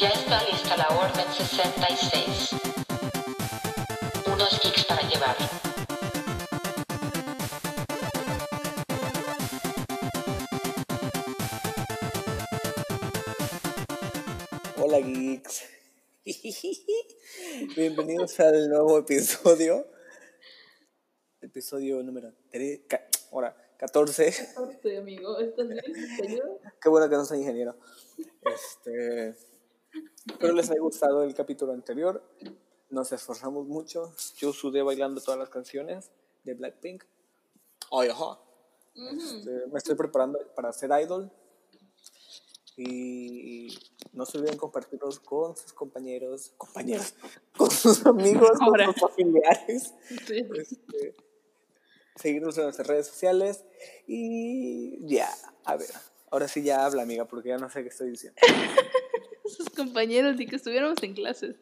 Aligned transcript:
Ya 0.00 0.08
está 0.08 0.42
lista 0.44 0.78
la 0.78 0.88
Orden 0.96 1.26
66. 1.30 2.52
Unos 4.32 4.60
geeks 4.62 4.84
para 4.86 5.02
llevar. 5.06 5.36
Hola 14.78 15.00
geeks. 15.00 15.64
Bienvenidos 17.76 18.40
al 18.40 18.70
nuevo 18.70 19.00
episodio. 19.00 19.86
Episodio 21.42 22.02
número 22.02 22.32
3, 22.52 22.86
ahora 23.32 23.54
14. 23.76 24.28
Estoy 24.28 24.96
amigo, 24.96 25.38
¿estás 25.40 25.68
bien? 25.68 25.82
¿Te 26.16 26.26
ayudo? 26.26 26.58
Qué 26.80 26.88
bueno 26.88 27.10
que 27.10 27.16
no 27.16 27.26
soy 27.26 27.40
ingeniero. 27.40 27.76
Este, 28.42 29.49
espero 30.26 30.54
les 30.54 30.70
haya 30.70 30.80
gustado 30.80 31.22
el 31.22 31.34
capítulo 31.34 31.72
anterior. 31.72 32.22
Nos 32.90 33.12
esforzamos 33.12 33.66
mucho. 33.66 34.12
Yo 34.36 34.52
sudé 34.52 34.82
bailando 34.82 35.20
todas 35.20 35.38
las 35.38 35.48
canciones 35.48 36.10
de 36.44 36.54
Blackpink. 36.54 37.04
Ay, 37.92 38.08
ajá. 38.08 38.38
Este, 38.94 39.66
me 39.68 39.78
estoy 39.78 39.94
preparando 39.94 40.38
para 40.54 40.72
ser 40.72 40.90
idol. 41.02 41.30
Y 42.76 43.78
no 44.12 44.24
se 44.24 44.38
olviden 44.38 44.56
compartirlos 44.56 45.20
con 45.20 45.54
sus 45.54 45.72
compañeros, 45.72 46.54
compañeros, 46.56 47.14
con 47.56 47.70
sus 47.70 48.06
amigos, 48.06 48.52
con 48.52 48.62
Ahora. 48.62 48.92
sus 48.92 49.10
familiares. 49.10 49.94
Sí. 50.26 50.46
Este, 50.54 51.14
seguirnos 52.16 52.56
en 52.58 52.64
nuestras 52.64 52.86
redes 52.86 53.06
sociales. 53.06 53.64
Y 54.06 55.06
ya, 55.06 55.28
a 55.64 55.76
ver. 55.76 55.90
Ahora 56.30 56.48
sí 56.48 56.62
ya 56.62 56.86
habla, 56.86 57.02
amiga, 57.02 57.26
porque 57.26 57.48
ya 57.50 57.58
no 57.58 57.68
sé 57.70 57.82
qué 57.82 57.88
estoy 57.88 58.10
diciendo. 58.10 58.40
Sus 59.56 59.70
compañeros 59.70 60.40
y 60.40 60.46
que 60.46 60.56
estuviéramos 60.56 61.02
en 61.02 61.14
clases. 61.14 61.56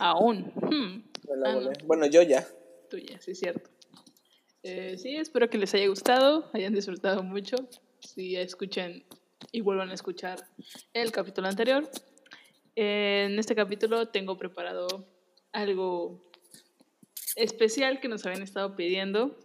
Aún. 0.00 0.52
Hmm. 0.72 1.02
Ah, 1.44 1.54
no. 1.54 1.72
Bueno, 1.86 2.06
yo 2.06 2.22
ya. 2.22 2.46
Tuya, 2.90 3.20
sí, 3.20 3.34
cierto. 3.34 3.70
Eh, 4.62 4.96
sí, 4.98 5.16
espero 5.16 5.50
que 5.50 5.58
les 5.58 5.74
haya 5.74 5.86
gustado, 5.88 6.48
hayan 6.52 6.72
disfrutado 6.72 7.22
mucho. 7.22 7.56
Si 8.00 8.36
escuchen 8.36 9.04
y 9.50 9.60
vuelvan 9.60 9.90
a 9.90 9.94
escuchar 9.94 10.46
el 10.92 11.10
capítulo 11.10 11.48
anterior. 11.48 11.88
Eh, 12.76 13.28
en 13.30 13.38
este 13.38 13.54
capítulo 13.54 14.08
tengo 14.08 14.38
preparado 14.38 15.04
algo 15.52 16.22
especial 17.36 18.00
que 18.00 18.08
nos 18.08 18.24
habían 18.24 18.42
estado 18.42 18.76
pidiendo. 18.76 19.36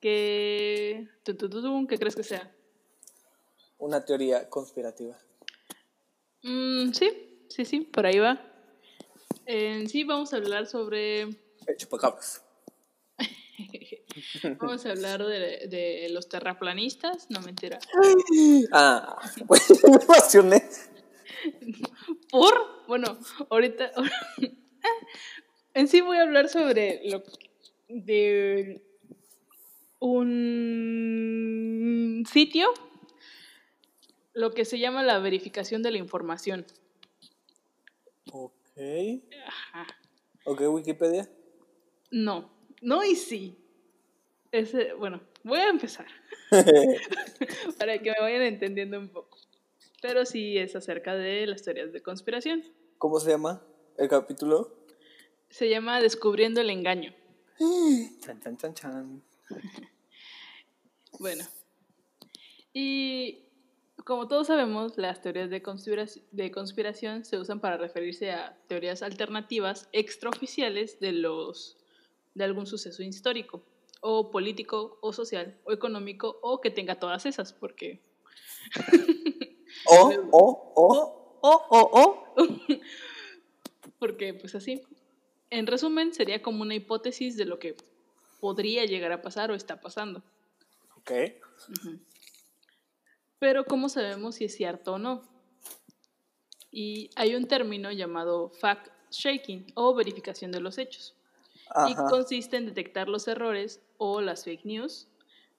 Que... 0.00 1.08
¿Qué 1.24 1.98
crees 1.98 2.16
que 2.16 2.24
sea? 2.24 2.52
Una 3.78 4.04
teoría 4.04 4.48
conspirativa. 4.48 5.16
Mm, 6.42 6.92
sí, 6.92 7.10
sí, 7.48 7.64
sí, 7.64 7.80
por 7.80 8.06
ahí 8.06 8.18
va. 8.18 8.40
En 9.46 9.88
sí 9.88 10.04
vamos 10.04 10.32
a 10.32 10.36
hablar 10.36 10.66
sobre... 10.66 11.22
El 11.22 11.76
chupacabras. 11.76 12.44
Vamos 14.58 14.84
a 14.86 14.90
hablar 14.90 15.24
de, 15.24 15.68
de 15.68 16.08
los 16.10 16.28
terraplanistas, 16.28 17.28
no 17.30 17.40
mentira. 17.40 17.78
Ah, 18.72 19.18
bueno, 19.46 19.64
me 19.88 20.04
emocioné. 20.04 20.68
¿Por? 22.30 22.86
Bueno, 22.86 23.18
ahorita... 23.50 23.90
en 25.74 25.88
sí 25.88 26.00
voy 26.00 26.18
a 26.18 26.22
hablar 26.22 26.48
sobre 26.48 27.02
lo 27.08 27.22
de 27.88 28.82
un 29.98 31.04
sitio, 32.30 32.72
lo 34.34 34.52
que 34.52 34.64
se 34.64 34.78
llama 34.78 35.02
la 35.02 35.18
verificación 35.18 35.82
de 35.82 35.90
la 35.90 35.98
información. 35.98 36.66
Ok. 38.30 38.52
Ajá. 39.46 39.86
Ok, 40.44 40.62
Wikipedia. 40.68 41.28
No, 42.10 42.50
no 42.80 43.04
y 43.04 43.14
sí. 43.14 43.58
Ese, 44.50 44.92
bueno, 44.94 45.22
voy 45.44 45.58
a 45.58 45.68
empezar 45.68 46.06
para 47.78 47.98
que 47.98 48.10
me 48.10 48.20
vayan 48.20 48.42
entendiendo 48.42 48.98
un 48.98 49.08
poco. 49.08 49.38
Pero 50.02 50.26
sí 50.26 50.58
es 50.58 50.74
acerca 50.76 51.14
de 51.14 51.46
las 51.46 51.62
teorías 51.62 51.92
de 51.92 52.02
conspiración. 52.02 52.64
¿Cómo 52.98 53.20
se 53.20 53.30
llama 53.30 53.64
el 53.96 54.08
capítulo? 54.08 54.76
Se 55.48 55.68
llama 55.68 56.00
Descubriendo 56.00 56.60
el 56.60 56.70
engaño. 56.70 57.14
Chan, 58.20 58.40
chan, 58.40 58.56
chan, 58.56 58.74
chan. 58.74 59.22
Bueno. 61.18 61.44
Y 62.72 63.41
como 64.04 64.26
todos 64.28 64.46
sabemos, 64.48 64.96
las 64.98 65.20
teorías 65.22 65.50
de, 65.50 65.62
conspira- 65.62 66.08
de 66.30 66.50
conspiración 66.50 67.24
se 67.24 67.38
usan 67.38 67.60
para 67.60 67.76
referirse 67.76 68.32
a 68.32 68.56
teorías 68.66 69.02
alternativas 69.02 69.88
extraoficiales 69.92 70.98
de 71.00 71.12
los 71.12 71.76
de 72.34 72.44
algún 72.44 72.66
suceso 72.66 73.02
histórico 73.02 73.62
o 74.00 74.30
político 74.30 74.98
o 75.02 75.12
social 75.12 75.56
o 75.64 75.72
económico 75.72 76.38
o 76.42 76.60
que 76.60 76.70
tenga 76.70 76.94
todas 76.98 77.26
esas 77.26 77.52
porque 77.52 78.00
O, 79.86 80.12
o, 80.32 80.72
o. 80.74 81.38
o 81.42 81.66
o 81.70 81.80
o 82.00 82.36
porque 83.98 84.32
pues 84.34 84.54
así 84.54 84.80
en 85.50 85.66
resumen 85.66 86.14
sería 86.14 86.40
como 86.42 86.62
una 86.62 86.74
hipótesis 86.74 87.36
de 87.36 87.44
lo 87.44 87.58
que 87.58 87.76
podría 88.40 88.84
llegar 88.86 89.12
a 89.12 89.20
pasar 89.22 89.50
o 89.50 89.54
está 89.54 89.80
pasando 89.80 90.22
Ok. 90.96 91.10
Pero 93.42 93.64
¿cómo 93.64 93.88
sabemos 93.88 94.36
si 94.36 94.44
es 94.44 94.54
cierto 94.54 94.92
o 94.92 94.98
no? 94.98 95.20
Y 96.70 97.10
hay 97.16 97.34
un 97.34 97.48
término 97.48 97.90
llamado 97.90 98.52
fact-shaking 98.52 99.72
o 99.74 99.96
verificación 99.96 100.52
de 100.52 100.60
los 100.60 100.78
hechos. 100.78 101.16
Y 101.88 101.96
consiste 102.08 102.56
en 102.56 102.66
detectar 102.66 103.08
los 103.08 103.26
errores 103.26 103.82
o 103.98 104.20
las 104.20 104.44
fake 104.44 104.64
news 104.64 105.08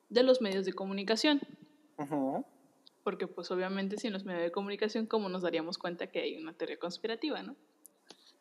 de 0.07 0.23
los 0.23 0.39
medios 0.39 0.63
de 0.65 0.71
comunicación. 0.71 1.41
Porque 3.03 3.27
pues 3.27 3.51
obviamente 3.51 3.97
sin 3.97 4.13
los 4.13 4.23
medios 4.23 4.43
de 4.43 4.51
comunicación, 4.53 5.05
¿cómo 5.05 5.27
nos 5.27 5.41
daríamos 5.41 5.77
cuenta 5.77 6.07
que 6.07 6.21
hay 6.21 6.37
una 6.37 6.53
teoría 6.53 6.79
conspirativa, 6.79 7.43
no? 7.43 7.57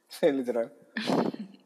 Sí, 0.07 0.31
literal. 0.31 0.73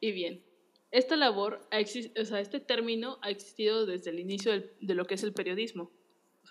Y 0.00 0.12
bien, 0.12 0.42
esta 0.90 1.16
labor, 1.16 1.66
ha 1.70 1.80
o 1.80 2.24
sea, 2.24 2.40
este 2.40 2.60
término 2.60 3.18
ha 3.20 3.28
existido 3.28 3.84
desde 3.84 4.08
el 4.10 4.20
inicio 4.20 4.52
del- 4.52 4.72
de 4.80 4.94
lo 4.94 5.04
que 5.06 5.14
es 5.14 5.22
el 5.22 5.32
periodismo, 5.34 5.90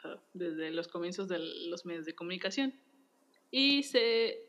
sea, 0.03 0.21
desde 0.33 0.71
los 0.71 0.87
comienzos 0.87 1.27
de 1.27 1.39
los 1.39 1.85
medios 1.85 2.05
de 2.05 2.13
comunicación. 2.15 2.73
Y 3.51 3.83
se, 3.83 4.47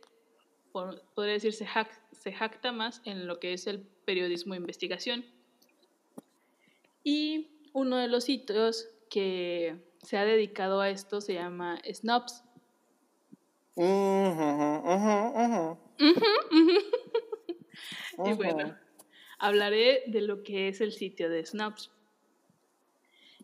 por- 0.73 1.03
podría 1.15 1.35
decir, 1.35 1.53
se, 1.53 1.67
jac- 1.67 2.01
se 2.13 2.33
jacta 2.33 2.73
más 2.73 3.01
en 3.05 3.27
lo 3.27 3.39
que 3.41 3.53
es 3.53 3.67
el 3.67 3.81
periodismo 4.05 4.55
de 4.55 4.61
investigación. 4.61 5.25
Y 7.03 7.51
uno 7.73 7.97
de 7.99 8.09
los 8.09 8.25
sitios 8.25 8.89
que 9.11 9.77
se 10.03 10.17
ha 10.17 10.25
dedicado 10.25 10.81
a 10.81 10.91
esto 10.91 11.21
se 11.21 11.35
llama 11.35 11.81
ujú. 15.99 16.19
Y 18.27 18.33
bueno, 18.35 18.77
hablaré 19.39 20.05
de 20.07 20.21
lo 20.21 20.43
que 20.43 20.69
es 20.69 20.81
el 20.81 20.93
sitio 20.93 21.29
de 21.29 21.45
Snaps, 21.45 21.91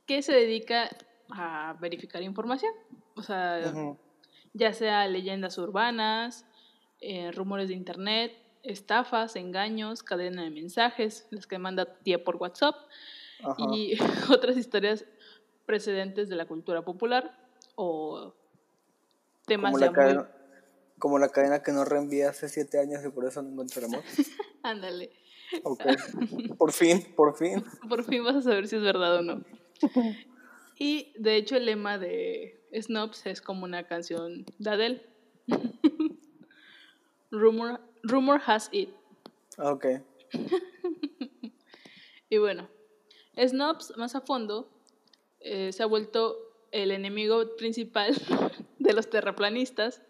que 0.07 0.23
se 0.23 0.33
dedica 0.33 0.89
a 1.33 1.77
verificar 1.81 2.23
información, 2.23 2.73
o 3.15 3.23
sea, 3.23 3.73
ya 4.53 4.73
sea 4.73 5.07
leyendas 5.07 5.59
urbanas, 5.59 6.47
eh, 7.01 7.31
rumores 7.33 7.69
de 7.69 7.75
internet, 7.75 8.33
estafas, 8.63 9.37
engaños, 9.37 10.03
cadena 10.03 10.43
de 10.43 10.51
mensajes, 10.51 11.27
las 11.31 11.47
que 11.47 11.59
manda 11.59 11.87
tía 12.03 12.23
por 12.23 12.37
WhatsApp 12.37 12.75
y 13.73 13.97
otras 14.31 14.57
historias 14.57 15.05
precedentes 15.67 16.29
de 16.29 16.37
la 16.37 16.47
cultura 16.47 16.83
popular 16.83 17.39
o 17.77 18.35
temas 19.47 19.73
Como 19.73 19.79
la, 19.79 19.87
muy... 19.87 19.95
cadena, 19.95 20.31
como 20.99 21.19
la 21.19 21.29
cadena 21.29 21.63
que 21.63 21.73
nos 21.73 21.89
reenvié 21.89 22.27
hace 22.27 22.49
siete 22.49 22.79
años 22.79 23.05
y 23.05 23.09
por 23.11 23.25
eso 23.25 23.41
no 23.43 23.51
encontramos. 23.51 24.05
Ándale, 24.63 25.11
Ok. 25.65 25.83
Por 26.59 26.73
fin, 26.73 27.05
por 27.17 27.37
fin. 27.37 27.65
por 27.89 28.05
fin 28.05 28.23
vas 28.25 28.37
a 28.37 28.43
saber 28.43 28.69
si 28.69 28.77
es 28.77 28.83
verdad 28.83 29.17
o 29.17 29.23
no. 29.23 29.45
Y 30.83 31.13
de 31.15 31.37
hecho 31.37 31.57
el 31.57 31.67
lema 31.67 31.99
de 31.99 32.59
Snopes 32.75 33.27
es 33.27 33.43
como 33.43 33.65
una 33.65 33.87
canción 33.87 34.47
de 34.59 34.71
Adele. 34.71 35.07
Rumor, 37.31 37.81
rumor 38.03 38.41
has 38.45 38.71
it. 38.73 38.89
Ok. 39.59 39.87
Y 42.33 42.39
bueno, 42.39 42.69
Snopes 43.37 43.97
más 43.97 44.15
a 44.15 44.21
fondo 44.21 44.71
eh, 45.41 45.73
se 45.73 45.83
ha 45.83 45.87
vuelto 45.87 46.39
el 46.71 46.93
enemigo 46.93 47.57
principal 47.57 48.15
de 48.79 48.93
los 48.93 49.11
terraplanistas, 49.11 50.01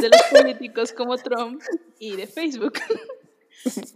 de 0.00 0.08
los 0.08 0.22
políticos 0.30 0.92
como 0.92 1.16
Trump 1.16 1.60
y 1.98 2.14
de 2.14 2.28
Facebook, 2.28 2.74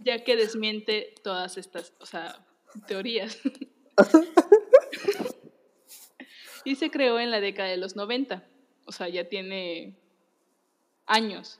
ya 0.03 0.25
que 0.25 0.35
desmiente 0.35 1.15
todas 1.23 1.57
estas, 1.57 1.93
o 2.01 2.05
sea, 2.05 2.45
teorías. 2.85 3.39
Y 6.69 6.75
se 6.75 6.91
creó 6.91 7.19
en 7.19 7.31
la 7.31 7.41
década 7.41 7.67
de 7.67 7.77
los 7.77 7.95
90, 7.95 8.47
o 8.85 8.91
sea, 8.91 9.09
ya 9.09 9.27
tiene 9.27 9.97
años. 11.07 11.59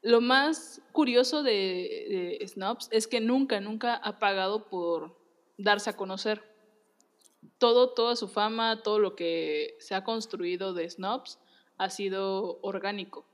Lo 0.00 0.22
más 0.22 0.80
curioso 0.92 1.42
de, 1.42 2.38
de 2.40 2.48
Snobs 2.48 2.88
es 2.90 3.06
que 3.06 3.20
nunca, 3.20 3.60
nunca 3.60 3.96
ha 3.96 4.18
pagado 4.18 4.66
por 4.70 5.14
darse 5.58 5.90
a 5.90 5.96
conocer. 5.98 6.42
Todo, 7.58 7.92
toda 7.92 8.16
su 8.16 8.28
fama, 8.28 8.82
todo 8.82 8.98
lo 8.98 9.14
que 9.14 9.76
se 9.78 9.94
ha 9.94 10.04
construido 10.04 10.72
de 10.72 10.88
Snobs 10.88 11.38
ha 11.76 11.90
sido 11.90 12.60
orgánico. 12.62 13.26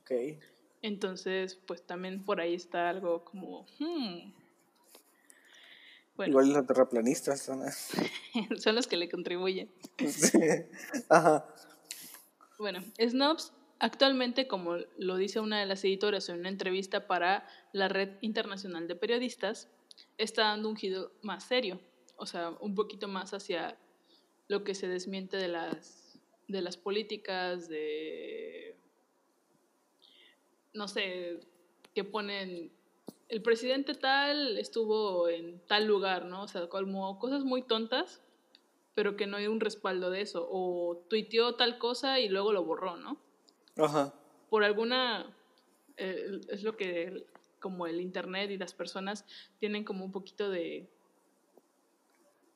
Ok. 0.00 0.12
Entonces, 0.80 1.60
pues 1.66 1.86
también 1.86 2.24
por 2.24 2.40
ahí 2.40 2.54
está 2.54 2.88
algo 2.88 3.22
como, 3.22 3.66
hmm. 3.78 4.32
Bueno, 6.20 6.32
Igual 6.32 6.52
los 6.52 6.66
terraplanistas 6.66 7.40
son. 7.40 7.62
son 8.58 8.74
los 8.74 8.86
que 8.86 8.98
le 8.98 9.08
contribuyen. 9.08 9.70
Sí. 10.06 10.38
Ajá. 11.08 11.46
Bueno, 12.58 12.84
Snobs 12.98 13.54
actualmente, 13.78 14.46
como 14.46 14.76
lo 14.98 15.16
dice 15.16 15.40
una 15.40 15.58
de 15.60 15.64
las 15.64 15.82
editoras 15.82 16.28
en 16.28 16.40
una 16.40 16.50
entrevista 16.50 17.06
para 17.06 17.48
la 17.72 17.88
Red 17.88 18.18
Internacional 18.20 18.86
de 18.86 18.96
Periodistas, 18.96 19.70
está 20.18 20.42
dando 20.42 20.68
un 20.68 20.76
giro 20.76 21.10
más 21.22 21.44
serio, 21.44 21.80
o 22.16 22.26
sea, 22.26 22.50
un 22.60 22.74
poquito 22.74 23.08
más 23.08 23.32
hacia 23.32 23.78
lo 24.46 24.62
que 24.62 24.74
se 24.74 24.88
desmiente 24.88 25.38
de 25.38 25.48
las, 25.48 26.20
de 26.48 26.60
las 26.60 26.76
políticas, 26.76 27.66
de, 27.66 28.76
no 30.74 30.86
sé, 30.86 31.40
que 31.94 32.04
ponen, 32.04 32.70
el 33.30 33.42
presidente 33.42 33.94
tal 33.94 34.58
estuvo 34.58 35.28
en 35.28 35.60
tal 35.66 35.86
lugar, 35.86 36.24
¿no? 36.24 36.42
O 36.42 36.48
sea, 36.48 36.68
como 36.68 37.18
cosas 37.18 37.44
muy 37.44 37.62
tontas, 37.62 38.20
pero 38.94 39.16
que 39.16 39.28
no 39.28 39.36
hay 39.36 39.46
un 39.46 39.60
respaldo 39.60 40.10
de 40.10 40.20
eso, 40.20 40.48
o 40.50 41.04
tuiteó 41.08 41.54
tal 41.54 41.78
cosa 41.78 42.18
y 42.18 42.28
luego 42.28 42.52
lo 42.52 42.64
borró, 42.64 42.96
¿no? 42.96 43.18
Ajá. 43.76 44.12
por 44.50 44.64
alguna, 44.64 45.34
eh, 45.96 46.40
es 46.48 46.64
lo 46.64 46.76
que 46.76 47.24
como 47.60 47.86
el 47.86 48.00
Internet 48.00 48.50
y 48.50 48.58
las 48.58 48.74
personas 48.74 49.24
tienen 49.58 49.84
como 49.84 50.04
un 50.04 50.12
poquito 50.12 50.50
de, 50.50 50.90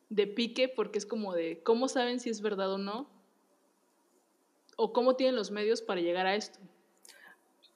de 0.08 0.26
pique, 0.26 0.68
porque 0.68 0.98
es 0.98 1.06
como 1.06 1.34
de, 1.34 1.62
¿cómo 1.62 1.88
saben 1.88 2.18
si 2.18 2.30
es 2.30 2.42
verdad 2.42 2.72
o 2.72 2.78
no? 2.78 3.08
O 4.76 4.92
cómo 4.92 5.14
tienen 5.14 5.36
los 5.36 5.52
medios 5.52 5.82
para 5.82 6.00
llegar 6.00 6.26
a 6.26 6.34
esto 6.34 6.58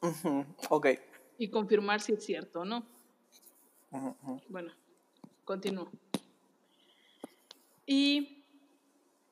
Ujú. 0.03 0.45
Ok. 0.69 0.87
Y 1.39 1.49
confirmar 1.49 2.01
si 2.01 2.13
es 2.13 2.25
cierto 2.25 2.61
o 2.61 2.65
no. 2.65 2.85
Bueno, 4.49 4.73
continúo. 5.45 5.91
Y 7.87 8.45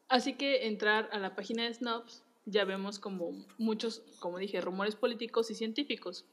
así 0.09 0.35
que 0.35 0.67
entrar 0.67 1.11
a 1.13 1.19
la 1.19 1.35
página 1.35 1.65
de 1.65 1.75
Snobs 1.75 2.23
ya 2.47 2.65
vemos 2.65 2.99
como 2.99 3.33
muchos, 3.59 4.03
como 4.21 4.39
dije, 4.39 4.61
rumores 4.61 4.95
políticos 4.95 5.51
y 5.51 5.55
científicos. 5.55 6.25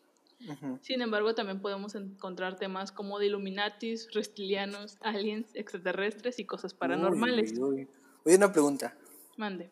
Sin 0.81 1.01
embargo, 1.01 1.35
también 1.35 1.61
podemos 1.61 1.95
encontrar 1.95 2.57
temas 2.57 2.91
como 2.91 3.17
de 3.17 3.27
Illuminatis, 3.27 4.11
reptilianos, 4.13 4.97
aliens, 5.01 5.49
extraterrestres 5.55 6.37
y 6.37 6.45
cosas 6.45 6.73
paranormales. 6.73 7.53
Uy, 7.53 7.59
uy, 7.59 7.69
uy. 7.75 7.87
Oye, 8.25 8.35
una 8.35 8.51
pregunta. 8.51 8.95
Mande. 9.37 9.71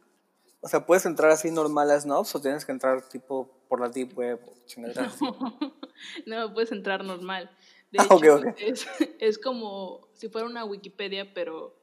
O 0.61 0.67
sea, 0.67 0.85
¿puedes 0.85 1.05
entrar 1.05 1.31
así 1.31 1.49
normal 1.51 1.89
a 1.91 1.99
Snobs 1.99 2.35
o 2.35 2.41
tienes 2.41 2.65
que 2.65 2.71
entrar 2.71 3.01
tipo 3.09 3.49
por 3.67 3.79
la 3.81 3.89
Deep 3.89 4.15
Web 4.17 4.39
o 4.47 4.53
chingaderas 4.67 5.15
así? 5.15 5.25
no, 6.27 6.53
puedes 6.53 6.71
entrar 6.71 7.03
normal. 7.03 7.49
De 7.91 7.99
Ah, 7.99 8.05
hecho, 8.05 8.15
ok, 8.15 8.25
ok. 8.47 8.55
Es, 8.57 8.87
es 9.19 9.37
como 9.39 10.07
si 10.13 10.29
fuera 10.29 10.47
una 10.47 10.63
Wikipedia, 10.63 11.33
pero 11.33 11.75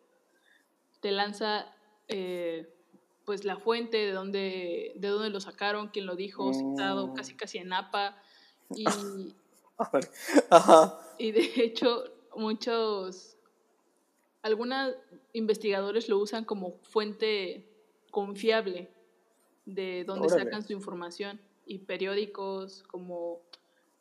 te 1.00 1.10
lanza 1.10 1.66
eh, 2.06 2.72
pues 3.25 3.44
la 3.44 3.58
fuente 3.58 3.96
de 3.98 4.12
dónde, 4.12 4.92
de 4.96 5.08
dónde 5.08 5.28
lo 5.30 5.40
sacaron, 5.40 5.88
quién 5.88 6.06
lo 6.06 6.14
dijo, 6.16 6.54
citado 6.54 7.08
Mm. 7.08 7.14
casi 7.14 7.34
casi 7.34 7.58
en 7.58 7.72
APA. 7.72 8.16
Y. 8.75 8.84
Ajá. 10.50 10.98
y 11.19 11.32
de 11.32 11.52
hecho, 11.56 12.04
muchos, 12.36 13.36
algunos 14.42 14.94
investigadores 15.32 16.08
lo 16.08 16.19
usan 16.19 16.44
como 16.44 16.78
fuente 16.82 17.68
confiable 18.10 18.90
de 19.64 20.05
donde 20.05 20.26
Órale. 20.26 20.44
sacan 20.44 20.66
su 20.66 20.72
información. 20.72 21.40
Y 21.66 21.81
periódicos 21.81 22.82
como 22.84 23.43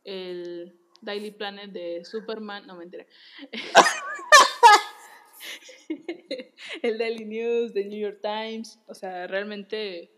el 0.06 0.80
Daily 1.01 1.31
Planet 1.31 1.71
de 1.71 2.06
Superman, 2.06 2.65
no 2.65 2.77
mentira. 2.77 3.06
el 6.81 6.98
Daily 6.98 7.25
News, 7.25 7.74
de 7.74 7.86
New 7.86 8.00
York 8.00 8.19
Times, 8.21 8.80
o 8.88 8.94
sea, 8.94 9.27
realmente, 9.27 10.13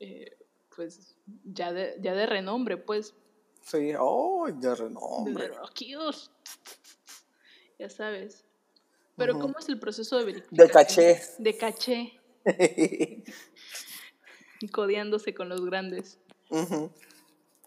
eh, 0.00 0.38
pues, 0.74 1.18
ya 1.44 1.74
de, 1.74 1.96
ya 2.00 2.14
de 2.14 2.24
renombre, 2.24 2.78
pues, 2.78 3.14
Sí. 3.68 3.92
Oh, 3.98 4.46
de 4.46 4.54
de 4.54 4.74
renombre. 4.74 5.48
Rockios. 5.48 6.30
Ya 7.78 7.90
sabes. 7.90 8.44
Pero. 9.16 9.38
¿cómo 9.38 9.58
es 9.58 9.68
el 9.68 9.78
proceso 9.78 10.16
de 10.16 10.24
verificación? 10.24 10.66
De 10.66 10.72
caché. 10.72 11.20
De 11.38 11.56
caché, 11.56 12.17
codeándose 14.72 15.34
con 15.34 15.48
los 15.48 15.64
grandes. 15.64 16.18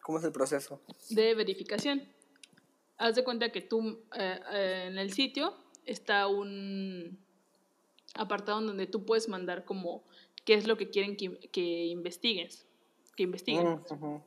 ¿Cómo 0.01 0.17
es 0.17 0.23
el 0.23 0.31
proceso? 0.31 0.81
De 1.09 1.35
verificación. 1.35 2.03
Haz 2.97 3.15
de 3.15 3.23
cuenta 3.23 3.51
que 3.51 3.61
tú, 3.61 3.99
eh, 4.17 4.39
eh, 4.51 4.85
en 4.87 4.97
el 4.97 5.13
sitio, 5.13 5.55
está 5.85 6.27
un 6.27 7.19
apartado 8.15 8.59
en 8.59 8.67
donde 8.67 8.87
tú 8.87 9.05
puedes 9.05 9.29
mandar 9.29 9.65
como 9.65 10.03
qué 10.45 10.55
es 10.55 10.67
lo 10.67 10.77
que 10.77 10.89
quieren 10.89 11.15
que, 11.15 11.37
que 11.51 11.85
investigues, 11.85 12.65
que 13.15 13.23
investiguen. 13.23 13.81
Mm, 13.89 14.21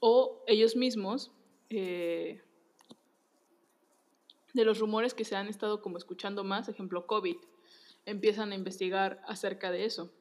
o 0.00 0.42
ellos 0.46 0.76
mismos, 0.76 1.32
eh, 1.70 2.42
de 4.52 4.64
los 4.64 4.78
rumores 4.78 5.14
que 5.14 5.24
se 5.24 5.34
han 5.34 5.48
estado 5.48 5.82
como 5.82 5.98
escuchando 5.98 6.44
más, 6.44 6.68
ejemplo 6.68 7.06
COVID, 7.06 7.36
empiezan 8.06 8.52
a 8.52 8.54
investigar 8.54 9.20
acerca 9.26 9.70
de 9.70 9.84
eso, 9.84 10.12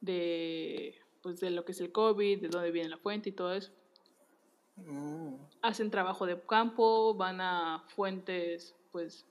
de, 0.00 0.94
pues, 1.22 1.40
de 1.40 1.50
lo 1.50 1.64
que 1.64 1.72
es 1.72 1.80
el 1.80 1.92
COVID, 1.92 2.40
de 2.42 2.48
dónde 2.48 2.70
viene 2.70 2.88
la 2.88 2.98
fuente 2.98 3.30
y 3.30 3.32
todo 3.32 3.54
eso. 3.54 3.72
Mm. 4.76 5.34
Hacen 5.62 5.90
trabajo 5.90 6.26
de 6.26 6.40
campo, 6.42 7.14
van 7.14 7.40
a 7.40 7.84
fuentes 7.88 8.74
pues 8.92 9.24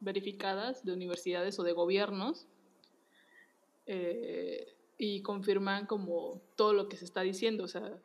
verificadas 0.00 0.84
de 0.84 0.92
universidades 0.92 1.58
o 1.58 1.62
de 1.62 1.72
gobiernos 1.72 2.46
eh, 3.86 4.74
y 4.98 5.22
confirman 5.22 5.86
como 5.86 6.40
todo 6.56 6.72
lo 6.72 6.88
que 6.88 6.96
se 6.96 7.04
está 7.04 7.20
diciendo, 7.22 7.64
o 7.64 7.68
sea, 7.68 7.98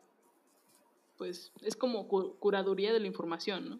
pues 1.17 1.51
es 1.61 1.75
como 1.75 2.07
cu- 2.07 2.35
curaduría 2.39 2.93
de 2.93 2.99
la 2.99 3.07
información, 3.07 3.69
¿no? 3.69 3.79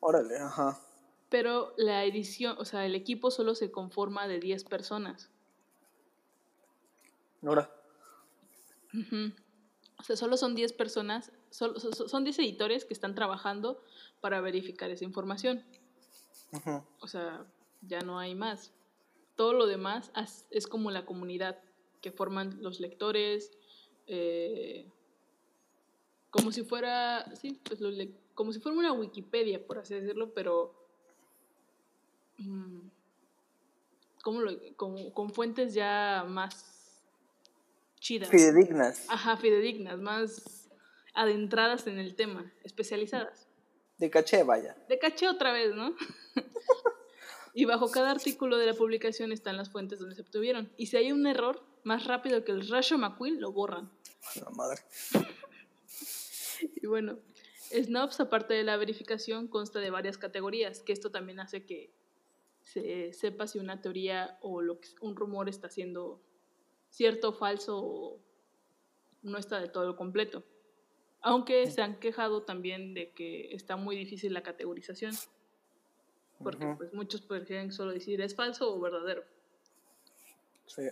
Órale, 0.00 0.36
ajá. 0.38 0.80
Pero 1.28 1.74
la 1.76 2.04
edición, 2.04 2.56
o 2.58 2.64
sea, 2.64 2.86
el 2.86 2.94
equipo 2.94 3.30
solo 3.30 3.54
se 3.54 3.70
conforma 3.70 4.26
de 4.26 4.40
10 4.40 4.64
personas. 4.64 5.30
Ahora. 7.44 7.70
Ujú. 8.94 9.32
O 9.98 10.02
sea, 10.02 10.16
solo 10.16 10.36
son 10.36 10.54
10 10.54 10.72
personas, 10.72 11.32
solo- 11.50 11.78
so- 11.80 11.92
so- 11.92 12.08
son 12.08 12.24
10 12.24 12.38
editores 12.38 12.84
que 12.84 12.94
están 12.94 13.14
trabajando 13.14 13.82
para 14.20 14.40
verificar 14.40 14.90
esa 14.90 15.04
información. 15.04 15.64
O 17.00 17.06
sea, 17.08 17.44
ya 17.82 18.00
no 18.00 18.18
hay 18.18 18.34
más. 18.34 18.72
Todo 19.36 19.52
lo 19.52 19.66
demás 19.66 20.10
es 20.50 20.66
como 20.66 20.90
la 20.90 21.04
comunidad 21.04 21.58
que 22.00 22.10
forman 22.10 22.62
los 22.62 22.80
lectores, 22.80 23.50
eh, 24.06 24.88
como 26.30 26.52
si 26.52 26.62
fuera, 26.62 27.34
sí, 27.36 27.60
pues 27.64 27.80
lec- 27.80 28.16
como 28.34 28.52
si 28.52 28.60
fuera 28.60 28.78
una 28.78 28.92
Wikipedia, 28.92 29.66
por 29.66 29.78
así 29.78 29.94
decirlo, 29.94 30.32
pero 30.32 30.74
¿cómo 34.22 34.40
lo- 34.40 34.58
con, 34.76 35.10
con 35.10 35.30
fuentes 35.30 35.74
ya 35.74 36.24
más 36.26 36.64
chidas. 38.00 38.28
Fidedignas. 38.30 39.06
Ajá, 39.08 39.36
fidedignas, 39.36 39.98
más 39.98 40.68
adentradas 41.14 41.86
en 41.86 41.98
el 41.98 42.14
tema, 42.14 42.50
especializadas. 42.64 43.46
De 43.98 44.10
caché, 44.10 44.44
vaya. 44.44 44.76
De 44.88 44.98
caché 44.98 45.28
otra 45.28 45.52
vez, 45.52 45.74
¿no? 45.74 45.94
y 47.54 47.64
bajo 47.64 47.90
cada 47.90 48.12
artículo 48.12 48.56
de 48.56 48.66
la 48.66 48.74
publicación 48.74 49.32
están 49.32 49.56
las 49.56 49.70
fuentes 49.70 49.98
donde 49.98 50.14
se 50.14 50.22
obtuvieron. 50.22 50.72
Y 50.76 50.86
si 50.86 50.96
hay 50.96 51.10
un 51.10 51.26
error, 51.26 51.60
más 51.82 52.04
rápido 52.06 52.44
que 52.44 52.52
el 52.52 52.68
Rasho 52.68 52.98
McQueen 52.98 53.40
lo 53.40 53.50
borran. 53.52 53.90
La 54.36 54.50
madre. 54.50 54.80
Y 56.82 56.86
bueno, 56.88 57.18
Snobs, 57.70 58.18
aparte 58.18 58.54
de 58.54 58.64
la 58.64 58.76
verificación, 58.76 59.46
consta 59.46 59.78
de 59.78 59.90
varias 59.90 60.18
categorías, 60.18 60.80
que 60.80 60.92
esto 60.92 61.10
también 61.12 61.38
hace 61.38 61.64
que 61.64 61.90
se 62.80 63.12
sepa 63.12 63.46
si 63.46 63.58
una 63.58 63.80
teoría 63.80 64.38
o 64.42 64.60
lo 64.60 64.80
que, 64.80 64.88
un 65.00 65.16
rumor 65.16 65.48
está 65.48 65.68
siendo 65.68 66.20
cierto 66.90 67.30
o 67.30 67.32
falso 67.32 67.78
o 67.78 68.20
no 69.22 69.38
está 69.38 69.60
de 69.60 69.68
todo 69.68 69.96
completo. 69.96 70.44
Aunque 71.20 71.68
se 71.70 71.82
han 71.82 71.98
quejado 71.98 72.42
también 72.42 72.94
de 72.94 73.10
que 73.12 73.52
está 73.54 73.76
muy 73.76 73.96
difícil 73.96 74.32
la 74.32 74.42
categorización, 74.42 75.12
porque 76.42 76.66
pues 76.76 76.94
muchos 76.94 77.22
prefieren 77.22 77.72
solo 77.72 77.92
decir 77.92 78.20
es 78.20 78.34
falso 78.34 78.72
o 78.72 78.80
verdadero. 78.80 79.24
Sí. 80.66 80.82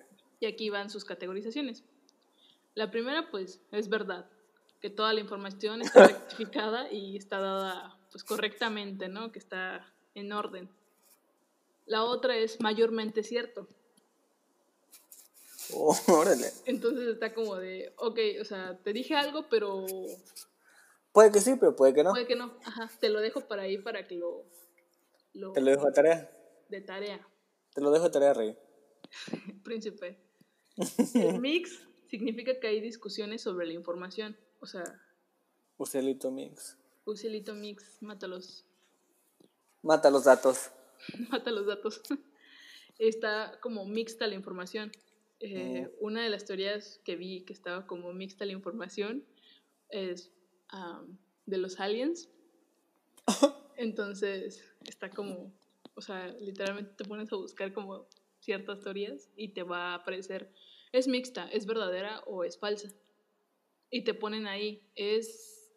Y 0.40 0.47
aquí 0.47 0.71
van 0.71 0.90
sus 0.90 1.05
categorizaciones. 1.05 1.85
La 2.75 2.90
primera, 2.90 3.31
pues, 3.31 3.61
es 3.73 3.88
verdad. 3.88 4.28
que 4.81 4.90
toda 4.90 5.14
la 5.14 5.21
información 5.21 5.81
está 5.81 6.07
rectificada 6.09 6.93
y 6.93 7.16
está 7.16 7.38
dada 7.40 7.99
pues 8.12 8.23
correctamente, 8.23 9.09
¿no? 9.09 9.33
Que 9.33 9.38
está 9.38 9.93
en 10.14 10.33
orden. 10.33 10.69
La 11.87 12.05
otra 12.05 12.37
es 12.37 12.61
mayormente 12.61 13.23
cierto. 13.23 13.69
Oh, 15.75 15.97
órale. 16.09 16.50
Entonces 16.64 17.09
está 17.09 17.35
como 17.35 17.57
de, 17.57 17.93
ok, 17.97 18.19
o 18.40 18.45
sea, 18.45 18.78
te 18.83 18.93
dije 18.93 19.14
algo, 19.14 19.49
pero 19.49 19.85
Puede 21.12 21.33
que 21.33 21.40
sí, 21.40 21.55
pero 21.59 21.75
puede 21.75 21.95
que 21.95 22.05
no. 22.05 22.11
puede 22.11 22.26
que 22.26 22.37
no. 22.37 22.57
Ajá, 22.64 22.90
te 23.00 23.09
lo 23.09 23.21
dejo 23.21 23.40
para 23.49 23.62
ahí 23.62 23.78
para 23.78 24.07
que 24.07 24.16
lo, 24.16 24.45
lo 25.33 25.52
Te 25.52 25.61
lo 25.61 25.71
dejo 25.71 25.87
de 25.87 25.93
tarea. 25.93 26.31
de 26.69 26.81
tarea, 26.83 27.26
Te 27.75 27.81
lo 27.81 27.90
dejo 27.90 28.05
de 28.05 28.11
tarea, 28.11 28.35
Rey. 28.35 28.57
príncipe. 29.64 30.19
El 31.14 31.40
mix 31.40 31.81
significa 32.11 32.59
que 32.61 32.66
hay 32.69 32.81
discusiones 32.81 33.43
sobre 33.43 33.66
la 33.66 33.73
información. 33.73 34.37
O 34.61 34.66
sea, 34.66 34.85
Uselito 35.78 36.31
Mix. 36.31 36.76
Usilito 37.05 37.55
mix, 37.55 37.85
mátalos, 38.02 38.64
Mata 39.83 40.11
los 40.11 40.25
datos. 40.25 40.71
mata 41.30 41.50
los 41.50 41.66
datos. 41.66 42.02
Está 42.98 43.58
como 43.60 43.84
mixta 43.84 44.26
la 44.26 44.34
información. 44.34 44.92
Eh, 45.40 45.90
Una 46.00 46.22
de 46.22 46.30
las 46.30 46.44
teorías 46.44 47.00
que 47.04 47.16
vi 47.16 47.42
que 47.42 47.52
estaba 47.52 47.86
como 47.86 48.12
mixta 48.12 48.46
la 48.46 48.52
información 48.52 49.25
es 49.90 50.32
de 51.46 51.58
los 51.58 51.78
aliens. 51.80 52.28
Entonces 53.76 54.64
está 54.84 55.10
como, 55.10 55.52
o 55.94 56.00
sea, 56.00 56.28
literalmente 56.40 56.94
te 56.96 57.04
pones 57.04 57.32
a 57.32 57.36
buscar 57.36 57.72
como 57.72 58.06
ciertas 58.40 58.80
teorías 58.80 59.28
y 59.36 59.48
te 59.48 59.62
va 59.62 59.92
a 59.92 59.94
aparecer, 59.96 60.50
es 60.92 61.08
mixta, 61.08 61.48
es 61.48 61.66
verdadera 61.66 62.20
o 62.26 62.44
es 62.44 62.58
falsa. 62.58 62.88
Y 63.90 64.02
te 64.02 64.14
ponen 64.14 64.46
ahí, 64.46 64.82
es 64.94 65.70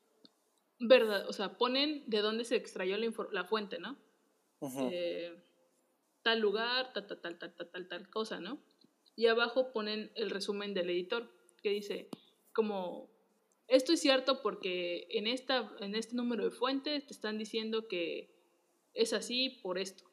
verdad, 0.80 1.28
o 1.28 1.34
sea, 1.34 1.58
ponen 1.58 2.04
de 2.08 2.20
dónde 2.20 2.46
se 2.46 2.56
extrayó 2.56 2.96
la 3.32 3.44
fuente, 3.44 3.80
¿no? 3.80 3.98
Eh, 4.62 5.42
tal 6.22 6.40
lugar, 6.40 6.92
tal, 6.94 7.08
tal, 7.08 7.22
tal, 7.22 7.40
tal, 7.40 7.70
tal, 7.70 7.88
tal, 7.88 8.10
cosa, 8.10 8.40
¿no? 8.40 8.62
Y 9.16 9.28
abajo 9.28 9.72
ponen 9.72 10.12
el 10.16 10.30
resumen 10.30 10.74
del 10.74 10.90
editor, 10.90 11.32
que 11.62 11.70
dice, 11.70 12.10
como, 12.54 13.10
esto 13.68 13.94
es 13.94 14.02
cierto 14.02 14.42
porque 14.42 15.08
en, 15.12 15.28
esta, 15.28 15.72
en 15.80 15.96
este 15.96 16.16
número 16.16 16.44
de 16.44 16.52
fuentes 16.52 17.06
te 17.06 17.14
están 17.14 17.38
diciendo 17.38 17.88
que 17.88 18.34
es 18.94 19.14
así 19.14 19.60
por 19.62 19.78
esto. 19.78 20.06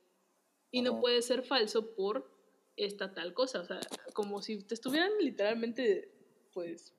Y 0.71 0.83
no 0.83 1.01
puede 1.01 1.23
ser 1.23 1.43
falso 1.43 1.95
por 1.95 2.31
esta 2.77 3.15
tal 3.15 3.33
cosa. 3.33 3.61
O 3.61 3.65
sea, 3.65 3.81
como 4.13 4.43
si 4.43 4.63
te 4.63 4.75
estuvieran 4.75 5.11
literalmente, 5.21 6.13
pues, 6.53 6.95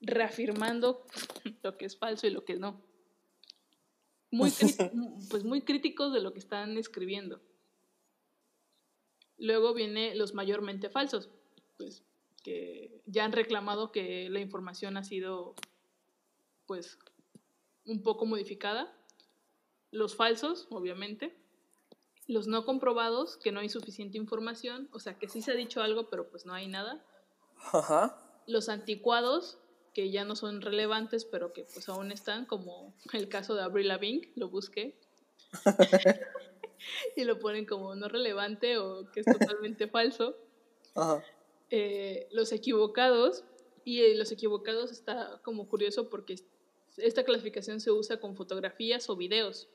reafirmando 0.00 1.04
lo 1.62 1.76
que 1.76 1.86
es 1.86 1.96
falso 1.96 2.26
y 2.26 2.30
lo 2.30 2.44
que 2.44 2.56
no. 2.56 2.82
Muy, 4.30 4.50
cri- 4.50 5.28
pues 5.30 5.44
muy 5.44 5.62
críticos 5.62 6.12
de 6.12 6.20
lo 6.20 6.32
que 6.32 6.38
están 6.40 6.76
escribiendo. 6.78 7.40
Luego 9.38 9.74
viene 9.74 10.14
los 10.14 10.34
mayormente 10.34 10.88
falsos, 10.88 11.28
pues 11.76 12.02
que 12.42 13.02
ya 13.06 13.24
han 13.24 13.32
reclamado 13.32 13.92
que 13.92 14.30
la 14.30 14.40
información 14.40 14.96
ha 14.96 15.04
sido 15.04 15.54
pues 16.66 16.98
un 17.84 18.02
poco 18.02 18.24
modificada. 18.24 18.92
Los 19.90 20.16
falsos, 20.16 20.66
obviamente. 20.70 21.36
Los 22.28 22.48
no 22.48 22.64
comprobados, 22.64 23.36
que 23.36 23.52
no 23.52 23.60
hay 23.60 23.68
suficiente 23.68 24.18
información, 24.18 24.88
o 24.92 24.98
sea, 24.98 25.16
que 25.18 25.28
sí 25.28 25.42
se 25.42 25.52
ha 25.52 25.54
dicho 25.54 25.80
algo, 25.82 26.08
pero 26.10 26.28
pues 26.28 26.44
no 26.44 26.54
hay 26.54 26.66
nada. 26.66 27.04
Ajá. 27.72 28.18
Los 28.48 28.68
anticuados, 28.68 29.58
que 29.96 30.10
ya 30.10 30.26
no 30.26 30.36
son 30.36 30.60
relevantes, 30.60 31.24
pero 31.24 31.54
que 31.54 31.64
pues 31.64 31.88
aún 31.88 32.12
están, 32.12 32.44
como 32.44 32.92
el 33.14 33.30
caso 33.30 33.54
de 33.54 33.62
Avril 33.62 33.88
Lavigne, 33.88 34.30
lo 34.36 34.50
busqué. 34.50 34.94
y 37.16 37.24
lo 37.24 37.38
ponen 37.38 37.64
como 37.64 37.94
no 37.94 38.06
relevante 38.06 38.76
o 38.76 39.10
que 39.10 39.20
es 39.20 39.26
totalmente 39.26 39.88
falso. 39.96 40.36
Ajá. 40.94 41.24
Eh, 41.70 42.28
los 42.30 42.52
equivocados, 42.52 43.44
y 43.86 44.02
eh, 44.02 44.14
los 44.16 44.30
equivocados 44.32 44.92
está 44.92 45.40
como 45.42 45.66
curioso 45.66 46.10
porque 46.10 46.34
es- 46.34 46.44
esta 46.98 47.24
clasificación 47.24 47.80
se 47.80 47.90
usa 47.90 48.20
con 48.20 48.36
fotografías 48.36 49.08
o 49.08 49.16
videos, 49.16 49.66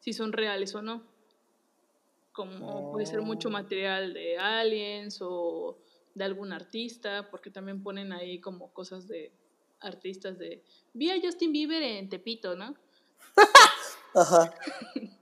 si 0.00 0.12
son 0.12 0.34
reales 0.34 0.74
o 0.74 0.82
no. 0.82 1.02
Como 2.32 2.92
puede 2.92 3.06
ser 3.06 3.22
mucho 3.22 3.48
Oh. 3.48 3.52
material 3.52 4.12
de 4.12 4.36
aliens 4.36 5.18
o 5.22 5.78
de 6.14 6.24
algún 6.24 6.52
artista, 6.52 7.28
porque 7.30 7.50
también 7.50 7.82
ponen 7.82 8.12
ahí 8.12 8.40
como 8.40 8.72
cosas 8.72 9.06
de 9.08 9.32
artistas 9.80 10.38
de... 10.38 10.62
Vi 10.92 11.10
a 11.10 11.20
Justin 11.20 11.52
Bieber 11.52 11.82
en 11.82 12.08
Tepito, 12.08 12.54
¿no? 12.56 12.74
Ajá. 14.14 14.54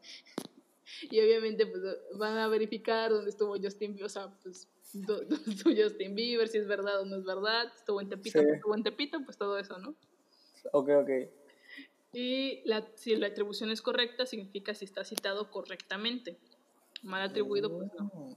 Y 1.11 1.21
obviamente 1.21 1.65
pues 1.65 1.81
van 2.19 2.37
a 2.39 2.49
verificar 2.49 3.11
dónde 3.13 3.31
estuvo 3.31 3.55
Justin 3.57 3.93
Bieber, 3.93 4.07
o 4.07 4.09
sea, 4.09 4.35
pues 4.43 4.69
dó- 4.93 5.21
dónde 5.29 5.53
estuvo 5.53 5.73
Justin 5.75 6.15
Bieber, 6.17 6.49
si 6.49 6.59
es 6.59 6.67
verdad 6.67 7.01
o 7.01 7.05
no 7.05 7.17
es 7.17 7.25
verdad, 7.25 7.73
estuvo 7.75 8.01
en 8.01 8.09
Tepito, 8.09 8.41
Sí. 8.41 8.45
no 8.47 8.55
estuvo 8.55 8.75
en 8.75 8.83
Tepito, 8.83 9.21
pues 9.25 9.37
todo 9.39 9.59
eso, 9.59 9.79
¿no? 9.79 9.95
Ok, 10.73 10.89
ok. 11.03 11.11
Y 12.15 12.63
la, 12.69 12.85
si 12.97 13.15
la 13.15 13.29
atribución 13.29 13.71
es 13.71 13.81
correcta, 13.81 14.27
significa 14.27 14.75
si 14.75 14.87
está 14.87 15.05
citado 15.05 15.51
correctamente. 15.53 16.37
Mal 17.03 17.23
atribuido, 17.23 17.71
pues 17.79 17.91
no. 17.97 18.37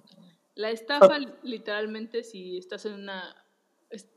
La 0.56 0.70
estafa, 0.70 1.18
literalmente, 1.44 2.24
si 2.24 2.58
estás 2.58 2.86
en 2.86 2.94
una... 2.94 3.46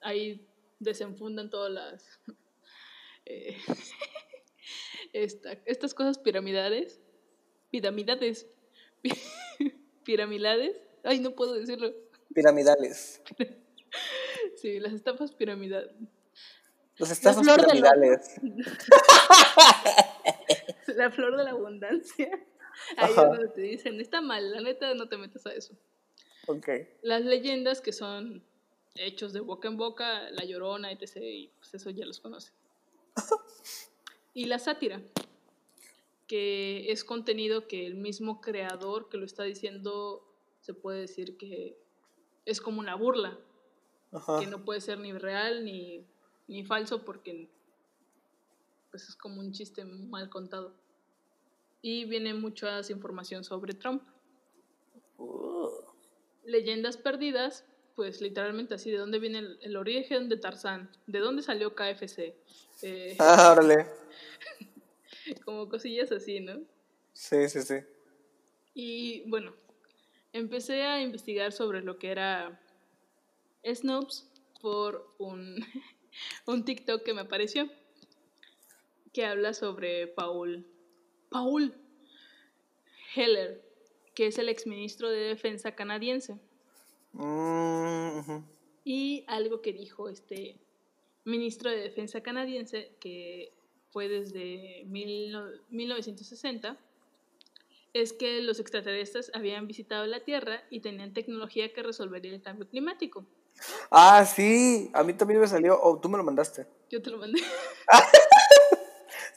ahí 0.03 0.47
desenfundan 0.79 1.50
todas 1.50 1.71
las... 1.73 2.21
eh, 3.25 3.57
esta- 5.12 5.59
estas 5.64 5.95
cosas 5.95 6.19
piramidales. 6.19 7.00
Piramidades. 7.71 8.47
Piramidales. 10.05 10.76
Ay, 11.05 11.21
no 11.21 11.35
puedo 11.35 11.55
decirlo. 11.55 11.93
Piramidales. 12.35 13.23
Sí, 14.57 14.81
las 14.81 14.93
estafas 14.93 15.33
piramidales. 15.33 15.93
Los 16.97 17.11
estafas 17.11 17.47
piramidales. 17.47 18.41
La 20.97 21.11
flor 21.11 21.37
de 21.37 21.45
la 21.45 21.50
abundancia. 21.50 22.31
Ahí 22.97 23.11
es 23.11 23.17
donde 23.17 23.49
te 23.49 23.61
dicen, 23.61 24.00
está 24.00 24.21
mal, 24.21 24.50
la 24.50 24.61
neta, 24.61 24.95
no 24.95 25.09
te 25.09 25.17
metas 25.17 25.47
a 25.47 25.53
eso. 25.53 25.76
Las 27.03 27.25
leyendas 27.25 27.81
que 27.81 27.93
son 27.93 28.43
hechos 28.97 29.33
de 29.33 29.41
boca 29.41 29.69
en 29.69 29.77
boca, 29.77 30.31
La 30.31 30.45
Llorona, 30.45 30.93
etc. 30.93 31.17
Y 31.17 31.51
pues 31.59 31.75
eso 31.75 31.91
ya 31.91 32.07
los 32.07 32.21
conocen. 32.21 32.55
Y 34.37 34.47
la 34.47 34.59
sátira, 34.59 35.01
que 36.27 36.91
es 36.91 37.05
contenido 37.05 37.69
que 37.69 37.87
el 37.87 37.95
mismo 37.95 38.41
creador 38.41 39.09
que 39.09 39.17
lo 39.17 39.25
está 39.25 39.45
diciendo 39.45 40.27
se 40.61 40.75
puede 40.75 41.03
decir 41.03 41.37
que 41.37 41.79
es 42.45 42.61
como 42.61 42.81
una 42.81 42.97
burla, 42.97 43.39
Ajá. 44.11 44.41
que 44.41 44.49
no 44.49 44.65
puede 44.65 44.81
ser 44.81 44.99
ni 44.99 45.13
real 45.13 45.65
ni, 45.65 46.05
ni 46.49 46.65
falso 46.65 47.05
porque 47.05 47.49
pues 48.91 49.09
es 49.09 49.15
como 49.15 49.41
un 49.41 49.53
chiste 49.53 49.85
mal 49.85 50.29
contado. 50.29 50.75
Y 51.81 52.05
viene 52.07 52.35
mucha 52.35 52.81
información 52.91 53.45
sobre 53.45 53.75
Trump. 53.75 54.03
Leyendas 56.47 56.97
perdidas, 56.97 57.65
pues 57.95 58.21
literalmente 58.21 58.75
así, 58.75 58.91
¿de 58.91 58.99
dónde 58.99 59.19
viene 59.19 59.39
el, 59.39 59.59
el 59.63 59.77
origen 59.77 60.29
de 60.29 60.37
Tarzán? 60.37 60.91
¿De 61.07 61.21
dónde 61.21 61.43
salió 61.43 61.75
KFC? 61.75 62.35
Eh, 62.83 63.17
Ah, 63.19 63.53
órale. 63.53 63.87
como 65.45 65.69
cosillas 65.69 66.13
así, 66.13 66.41
¿no? 66.41 66.61
Sí, 67.13 67.49
sí, 67.49 67.63
sí. 67.63 67.77
Y 68.75 69.29
bueno, 69.31 69.55
empecé 70.33 70.83
a 70.83 71.01
investigar 71.01 71.53
sobre 71.53 71.81
lo 71.81 71.99
que 71.99 72.11
era 72.11 72.61
Snopes 73.65 74.29
por 74.61 75.15
un, 75.19 75.57
un 76.47 76.65
TikTok 76.65 77.03
que 77.05 77.15
me 77.15 77.23
apareció, 77.23 77.71
que 79.13 79.25
habla 79.25 79.55
sobre 79.55 80.09
Paul, 80.09 80.67
Paul 81.31 81.75
Heller, 83.15 83.63
que 84.14 84.26
es 84.28 84.38
el 84.38 84.49
exministro 84.49 85.11
de 85.11 85.18
Defensa 85.21 85.75
canadiense. 85.75 86.38
Mm. 87.12 88.38
Y 88.85 89.25
algo 89.28 89.61
que 89.62 89.73
dijo 89.73 90.09
este 90.09 90.59
ministro 91.25 91.71
de 91.71 91.76
Defensa 91.78 92.23
canadiense, 92.23 92.97
que 93.00 93.52
fue 93.90 94.09
desde 94.09 94.85
mil 94.87 95.33
no- 95.33 95.49
1960, 95.71 96.78
es 97.92 98.12
que 98.12 98.42
los 98.42 98.59
extraterrestres 98.59 99.30
habían 99.35 99.66
visitado 99.68 100.04
la 100.06 100.25
Tierra 100.25 100.64
y 100.68 100.80
tenían 100.80 101.12
tecnología 101.14 101.73
que 101.73 101.83
resolvería 101.83 102.35
el 102.35 102.42
cambio 102.42 102.68
climático. 102.68 103.25
Ah, 103.90 104.25
sí. 104.26 104.90
A 104.92 105.04
mí 105.04 105.14
también 105.14 105.40
me 105.40 105.47
salió. 105.47 105.80
Oh, 105.80 106.00
tú 106.00 106.09
me 106.09 106.18
lo 106.18 106.25
mandaste. 106.25 106.66
Yo 106.90 107.00
te 107.00 107.11
lo 107.11 107.18
mandé. 107.18 107.40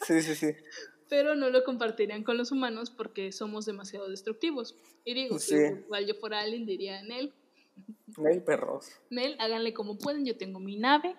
Sí, 0.05 0.21
sí, 0.21 0.35
sí. 0.35 0.55
Pero 1.09 1.35
no 1.35 1.49
lo 1.49 1.63
compartirían 1.63 2.23
con 2.23 2.37
los 2.37 2.51
humanos 2.51 2.89
porque 2.89 3.31
somos 3.31 3.65
demasiado 3.65 4.09
destructivos. 4.09 4.77
Y 5.05 5.13
digo, 5.13 5.39
Sí. 5.39 5.55
si 5.55 5.63
igual 5.85 6.05
yo 6.05 6.15
fuera 6.15 6.39
alien, 6.41 6.65
diría, 6.65 7.01
Nel, 7.03 7.33
Nel 8.17 8.43
perros. 8.43 8.89
Nel, 9.09 9.35
háganle 9.39 9.73
como 9.73 9.97
pueden, 9.97 10.25
yo 10.25 10.35
tengo 10.37 10.59
mi 10.59 10.75
nave. 10.77 11.15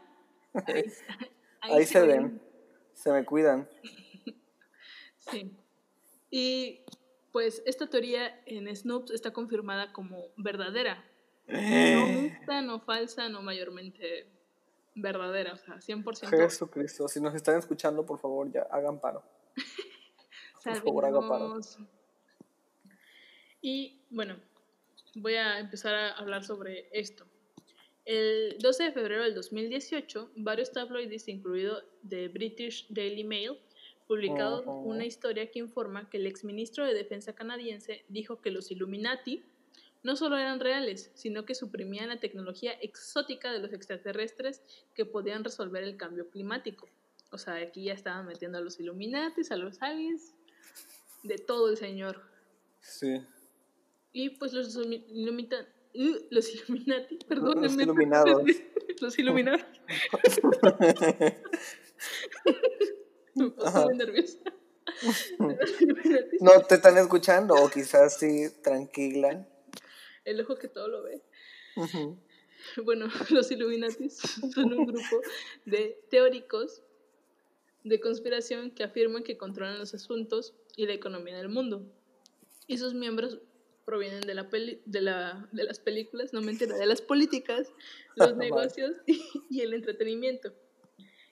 Ahí 0.67 0.83
está. 0.87 1.19
Ahí 1.61 1.85
se 1.87 2.01
ven. 2.07 2.41
Se 2.95 3.13
me 3.13 3.25
cuidan. 3.25 3.69
Sí. 5.31 5.53
Y 6.31 6.81
pues 7.33 7.63
esta 7.67 7.87
teoría 7.87 8.41
en 8.47 8.75
Snopes 8.75 9.11
está 9.11 9.31
confirmada 9.31 9.93
como 9.93 10.29
verdadera. 10.39 11.05
No 11.47 12.07
mixta, 12.07 12.63
no 12.63 12.81
falsa, 12.81 13.29
no 13.29 13.43
mayormente 13.43 14.27
verdadera, 14.95 15.53
o 15.53 15.57
sea, 15.59 15.75
100%. 15.81 16.31
Jesucristo, 16.31 17.09
si 17.09 17.21
nos 17.21 17.35
están 17.35 17.59
escuchando, 17.59 18.07
por 18.07 18.19
favor, 18.19 18.51
ya 18.51 18.63
hagan 18.71 18.99
paro. 19.01 19.23
Salvemos. 20.63 21.79
Y 23.61 24.01
bueno, 24.11 24.37
voy 25.15 25.35
a 25.35 25.59
empezar 25.59 25.95
a 25.95 26.13
hablar 26.13 26.45
sobre 26.45 26.89
esto. 26.93 27.27
El 28.05 28.57
12 28.59 28.85
de 28.85 28.93
febrero 28.93 29.23
del 29.25 29.35
2018, 29.35 30.31
varios 30.37 30.73
tabloides, 30.73 31.29
incluido 31.29 31.83
The 32.09 32.29
British 32.29 32.87
Daily 32.89 33.25
Mail, 33.25 33.59
publicaron 34.07 34.63
una 34.67 35.05
historia 35.05 35.51
que 35.51 35.59
informa 35.59 36.09
que 36.09 36.17
el 36.17 36.27
exministro 36.27 36.87
de 36.87 36.95
Defensa 36.95 37.35
canadiense 37.35 38.05
dijo 38.09 38.41
que 38.41 38.51
los 38.51 38.71
Illuminati 38.71 39.45
no 40.03 40.17
solo 40.17 40.39
eran 40.39 40.61
reales, 40.61 41.11
sino 41.15 41.45
que 41.45 41.55
suprimían 41.55 42.09
la 42.09 42.19
tecnología 42.19 42.73
exótica 42.81 43.53
de 43.53 43.59
los 43.59 43.73
extraterrestres 43.75 44.63
que 44.95 45.05
podían 45.05 45.45
resolver 45.45 45.83
el 45.83 45.99
cambio 45.99 46.31
climático. 46.31 46.89
O 47.31 47.39
sea, 47.39 47.55
aquí 47.57 47.85
ya 47.85 47.93
estaban 47.95 48.27
metiendo 48.27 48.59
a 48.59 48.61
los 48.61 48.81
Illuminatis, 48.81 49.51
a 49.51 49.57
los 49.57 49.81
aliens, 49.83 50.35
de 51.23 51.37
todo 51.37 51.69
el 51.71 51.77
señor. 51.77 52.23
Sí. 52.81 53.21
Y 54.13 54.31
pues 54.31 54.53
los, 54.55 54.75
ilumi- 54.77 55.05
ilumita- 55.09 55.67
uh, 55.95 56.17
los 56.31 56.55
Illuminati, 56.55 57.19
perdónenme. 57.29 57.83
iluminados. 57.83 58.43
los 59.01 59.19
Illuminati. 59.19 59.65
Me 63.35 63.51
puse 63.51 63.81
muy 63.85 63.97
nerviosa. 63.97 64.39
Los 65.03 65.31
No 66.41 66.61
te 66.63 66.77
están 66.77 66.97
escuchando, 66.99 67.55
o 67.55 67.69
quizás 67.69 68.19
sí, 68.19 68.49
tranquila. 68.63 69.47
El 70.25 70.41
ojo 70.41 70.57
que 70.57 70.69
todo 70.69 70.89
lo 70.89 71.03
ve. 71.03 71.23
Bueno, 72.85 73.07
los 73.31 73.51
Illuminatis 73.51 74.19
son 74.53 74.73
un 74.73 74.87
grupo 74.87 75.21
de 75.65 76.01
teóricos 76.11 76.83
de 77.89 78.01
conspiración 78.01 78.71
que 78.71 78.85
afirman 78.85 79.23
que 79.23 79.37
controlan 79.37 79.79
los 79.79 79.95
asuntos 79.95 80.55
y 80.77 80.87
la 80.87 80.93
economía 80.93 81.37
del 81.37 81.49
mundo. 81.49 81.83
Y 82.67 82.79
sus 82.79 82.95
miembros 82.95 83.39
provienen 83.85 84.21
de, 84.21 84.35
la 84.35 84.51
peli- 84.51 84.83
de, 84.85 85.01
la, 85.01 85.49
de 85.53 85.65
las 85.65 85.81
películas, 85.81 86.33
no 86.33 86.43
mentira, 86.43 86.77
de 86.77 86.87
las 86.87 87.01
políticas, 87.01 87.73
los 88.17 88.37
negocios 88.37 88.97
y 89.51 89.61
el 89.63 89.73
entretenimiento. 89.75 90.53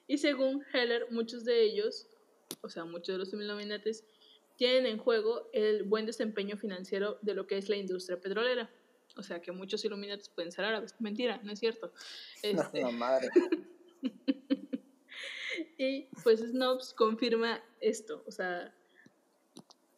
Y 0.07 0.17
según 0.17 0.63
Heller, 0.73 1.07
muchos 1.11 1.43
de 1.45 1.61
ellos, 1.63 2.07
o 2.61 2.69
sea, 2.69 2.85
muchos 2.85 3.07
de 3.15 3.17
los 3.19 3.33
Illuminatis, 3.33 4.03
tienen 4.55 4.85
en 4.87 4.97
juego 4.97 5.49
el 5.53 5.83
buen 5.83 6.05
desempeño 6.07 6.57
financiero 6.57 7.19
de 7.21 7.35
lo 7.35 7.45
que 7.45 7.57
es 7.57 7.69
la 7.69 7.75
industria 7.75 8.19
petrolera. 8.19 8.71
O 9.15 9.21
sea, 9.23 9.41
que 9.41 9.51
muchos 9.51 9.83
Illuminatis 9.85 10.29
pueden 10.29 10.51
ser 10.51 10.65
árabes. 10.65 10.95
Mentira, 10.99 11.39
no 11.43 11.51
es 11.51 11.59
cierto. 11.59 11.91
No, 12.53 12.61
Este, 12.61 12.81
la 12.81 12.89
madre. 12.91 13.29
Y 15.77 16.07
pues 16.23 16.39
Snopes 16.39 16.93
confirma 16.93 17.63
esto, 17.79 18.23
o 18.25 18.31
sea, 18.31 18.73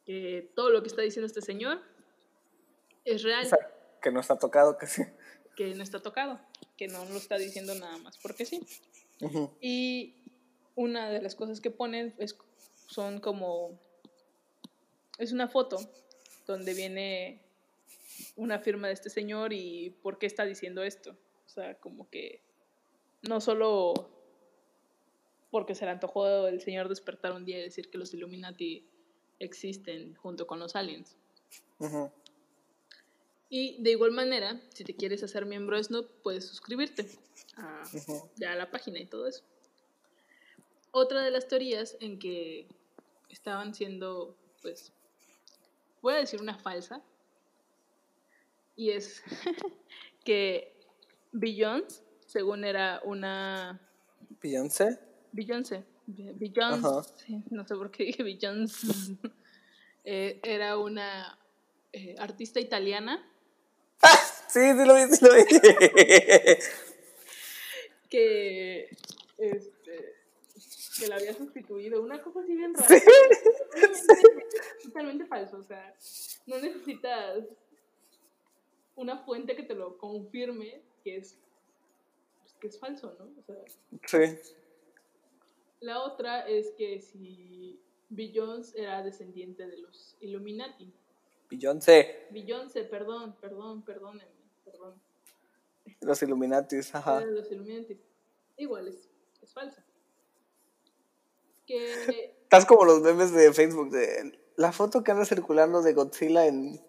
que 0.06 0.52
todo 0.56 0.70
lo 0.70 0.82
que 0.82 0.90
está 0.90 1.02
diciendo 1.02 1.28
este 1.28 1.42
señor 1.42 1.82
es 3.06 3.24
real, 3.24 3.46
O 3.46 3.50
sea, 3.50 3.60
que 4.02 4.12
no 4.12 4.20
está 4.20 4.38
tocado, 4.38 4.78
que 4.78 4.88
sí. 4.88 5.04
que 5.56 5.74
no 5.76 5.84
está 5.84 6.02
tocado, 6.02 6.40
que 6.78 6.88
no 6.88 7.06
lo 7.06 7.16
está 7.18 7.38
diciendo 7.38 7.76
nada 7.76 7.98
más 7.98 8.18
porque 8.18 8.46
sí. 8.46 8.66
Y 9.60 10.16
una 10.76 11.10
de 11.10 11.22
las 11.22 11.36
cosas 11.36 11.60
que 11.60 11.72
ponen 11.72 12.14
es, 12.18 12.38
son 12.88 13.20
como, 13.20 13.78
es 15.18 15.32
una 15.32 15.48
foto 15.48 15.78
donde 16.48 16.74
viene 16.74 17.42
una 18.36 18.60
firma 18.60 18.88
de 18.88 18.94
este 18.94 19.10
señor 19.10 19.54
y 19.54 19.92
por 20.02 20.18
qué 20.18 20.26
está 20.26 20.46
diciendo 20.46 20.84
esto. 20.84 21.18
O 21.46 21.50
sea, 21.50 21.76
como 21.76 22.10
que 22.10 22.42
no 23.28 23.42
solo 23.42 24.19
porque 25.52 25.76
se 25.76 25.86
le 25.86 25.92
antojó 25.92 26.48
el 26.48 26.62
señor 26.62 26.90
despertar 26.90 27.34
un 27.34 27.46
día 27.46 27.60
y 27.60 27.64
decir 27.64 27.90
que 27.90 27.98
los 27.98 28.14
Illuminati 28.14 28.88
existen 29.40 30.16
junto 30.16 30.46
con 30.46 30.60
los 30.60 30.76
aliens. 30.76 31.16
Ujú. 31.80 32.12
Y 33.50 33.82
de 33.82 33.92
igual 33.92 34.12
manera, 34.12 34.62
si 34.74 34.84
te 34.84 34.96
quieres 34.96 35.24
hacer 35.24 35.46
miembro 35.46 35.76
de 35.76 35.84
Snoop, 35.84 36.08
puedes 36.22 36.46
suscribirte 36.46 37.08
a, 37.58 37.84
ya 38.36 38.52
a 38.52 38.56
la 38.56 38.70
página 38.70 39.00
y 39.00 39.06
todo 39.06 39.28
eso. 39.28 39.44
Otra 40.92 41.24
de 41.24 41.32
las 41.32 41.48
teorías 41.48 41.98
en 42.00 42.20
que 42.20 42.68
estaban 43.30 43.74
siendo, 43.74 44.36
pues, 44.62 44.92
voy 46.02 46.14
a 46.14 46.18
decir 46.18 46.42
una 46.42 46.58
falsa, 46.58 47.02
y 48.76 48.92
es 48.92 49.24
que 50.24 50.74
Beyoncé, 51.32 52.02
según 52.28 52.64
era 52.64 53.02
una 53.04 53.82
Beyoncé. 54.42 55.09
Beyoncé, 55.32 55.84
Be- 56.08 56.34
Beyoncé, 56.34 56.88
Ajá. 56.88 57.04
sí, 57.26 57.42
no 57.50 57.66
sé 57.68 57.76
por 57.76 57.92
qué 57.92 58.04
dije 58.06 58.24
Beyoncé, 58.24 58.88
Eh, 60.06 60.40
era 60.44 60.78
una 60.78 61.38
eh, 61.92 62.16
artista 62.18 62.60
italiana 62.60 63.24
Sí, 64.48 64.60
sí 64.62 64.86
lo 64.86 64.96
vi, 64.96 65.14
sí 65.14 65.26
lo 65.26 65.36
vi. 65.36 65.44
que 68.10 68.90
este 69.38 70.16
que 71.00 71.08
la 71.08 71.16
había 71.16 71.34
sustituido 71.34 72.02
una 72.02 72.22
cosa 72.22 72.42
así 72.42 72.54
bien 72.56 72.74
rara 72.74 72.88
Sí. 72.88 72.96
Totalmente- 73.06 74.60
totalmente 74.84 75.26
falso 75.28 75.58
o 75.58 75.64
sea 75.64 75.94
no 76.48 76.60
necesitas 76.60 77.44
una 78.96 79.18
fuente 79.20 79.56
que 79.56 79.64
te 79.64 79.76
lo 79.76 79.98
confirme 79.98 80.82
que 81.04 81.18
es 81.18 81.38
pues, 82.42 82.54
que 82.60 82.68
es 82.68 82.80
falso 82.80 83.16
no 83.20 83.26
o 83.26 83.44
sea 83.46 83.56
Sí. 84.08 84.40
La 85.82 86.02
otra 86.02 86.48
es 86.48 86.72
que 86.78 87.00
si 87.02 87.80
Beyoncé 88.10 88.82
era 88.82 89.04
descendiente 89.04 89.68
de 89.68 89.78
los 89.78 90.18
Illuminati 90.20 90.92
Beyoncé. 91.50 92.28
Beyoncé 92.32 92.84
perdón 92.84 93.36
perdón 93.40 93.84
perdónenme 93.84 94.32
perdón 94.66 95.02
Los 96.02 96.22
Illuminatis, 96.24 96.94
ajá. 96.96 97.22
Los 97.22 97.52
Illuminati 97.52 98.00
igual 98.58 98.88
es, 98.88 99.10
es 99.42 99.54
falsa 99.54 99.84
que 101.66 102.34
Estás 102.50 102.66
como 102.66 102.84
los 102.84 103.02
memes 103.02 103.32
de 103.32 103.54
Facebook 103.54 103.92
de 103.92 104.40
la 104.56 104.72
foto 104.72 105.04
que 105.04 105.12
anda 105.12 105.24
circulando 105.24 105.84
de 105.84 105.94
Godzilla 105.94 106.48
en 106.48 106.82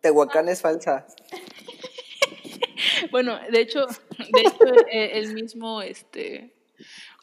Tehuacán 0.00 0.48
es 0.48 0.60
falsa. 0.62 1.06
Bueno, 3.10 3.38
de 3.50 3.60
hecho, 3.60 3.86
de 3.86 4.40
hecho 4.40 4.74
eh, 4.90 5.18
él 5.18 5.32
mismo 5.32 5.82
este, 5.82 6.52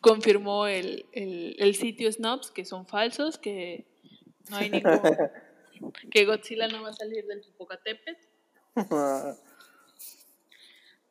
confirmó 0.05 0.67
el, 0.67 1.07
el, 1.13 1.55
el 1.57 1.75
sitio 1.75 2.11
Snobs 2.11 2.51
que 2.51 2.63
son 2.63 2.85
falsos, 2.85 3.39
que 3.39 3.87
no 4.49 4.57
hay 4.57 4.69
ningún... 4.69 4.91
que 6.11 6.25
Godzilla 6.25 6.67
no 6.67 6.83
va 6.83 6.89
a 6.89 6.93
salir 6.93 7.25
del 7.25 7.41
Popocatépetl. 7.41 8.21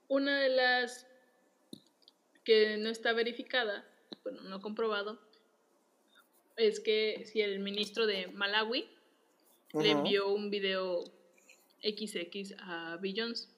Una 0.07 0.41
de 0.41 0.49
las 0.49 1.09
que 2.45 2.77
no 2.77 2.89
está 2.89 3.13
verificada, 3.13 3.85
bueno, 4.23 4.43
no 4.43 4.61
comprobado, 4.61 5.19
es 6.57 6.79
que 6.79 7.25
si 7.27 7.41
el 7.41 7.59
ministro 7.59 8.07
de 8.07 8.29
Malawi 8.29 8.89
le 9.73 9.91
envió 9.91 10.29
un 10.29 10.51
video 10.51 11.03
XX 11.83 12.55
a 12.61 12.97
Beyoncé. 13.01 13.54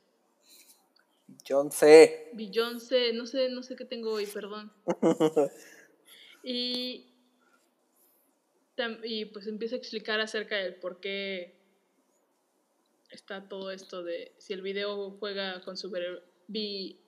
Beyoncé. 1.27 2.31
Beyoncé, 2.35 3.13
no 3.13 3.27
sé, 3.27 3.49
no 3.51 3.63
sé 3.63 3.77
qué 3.77 3.85
tengo 3.85 4.13
hoy, 4.13 4.27
perdón. 4.27 4.73
Y, 6.49 7.13
y 9.03 9.25
pues 9.25 9.49
empieza 9.49 9.75
a 9.75 9.79
explicar 9.79 10.21
acerca 10.21 10.57
del 10.57 10.77
por 10.77 11.01
qué 11.01 11.57
está 13.11 13.49
todo 13.49 13.73
esto 13.73 14.05
de 14.05 14.33
si 14.39 14.53
el 14.53 14.63
video 14.63 15.11
juega 15.19 15.61
con 15.65 15.77
su 15.77 15.91
vi-. 15.91 17.01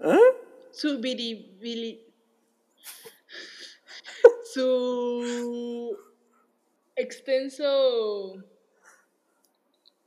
¿Eh? 0.00 0.18
Su 0.72 0.98
viribili- 0.98 2.04
su 4.52 5.96
extenso 6.96 8.44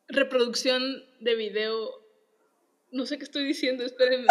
reproducción 0.08 1.04
de 1.20 1.36
video. 1.36 1.92
No 2.92 3.06
sé 3.06 3.18
qué 3.18 3.26
estoy 3.26 3.46
diciendo, 3.46 3.84
espérenme. 3.84 4.28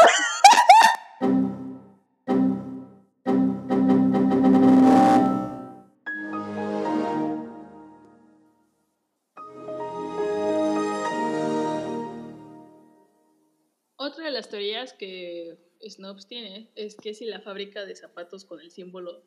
Otra 13.99 14.25
de 14.27 14.31
las 14.31 14.49
teorías 14.49 14.93
que 14.95 15.59
Snopes 15.87 16.27
tiene 16.27 16.71
es 16.75 16.97
que 16.97 17.13
si 17.13 17.27
la 17.27 17.41
fábrica 17.41 17.85
de 17.85 17.97
zapatos 17.97 18.45
con 18.45 18.61
el 18.61 18.71
símbolo 18.71 19.25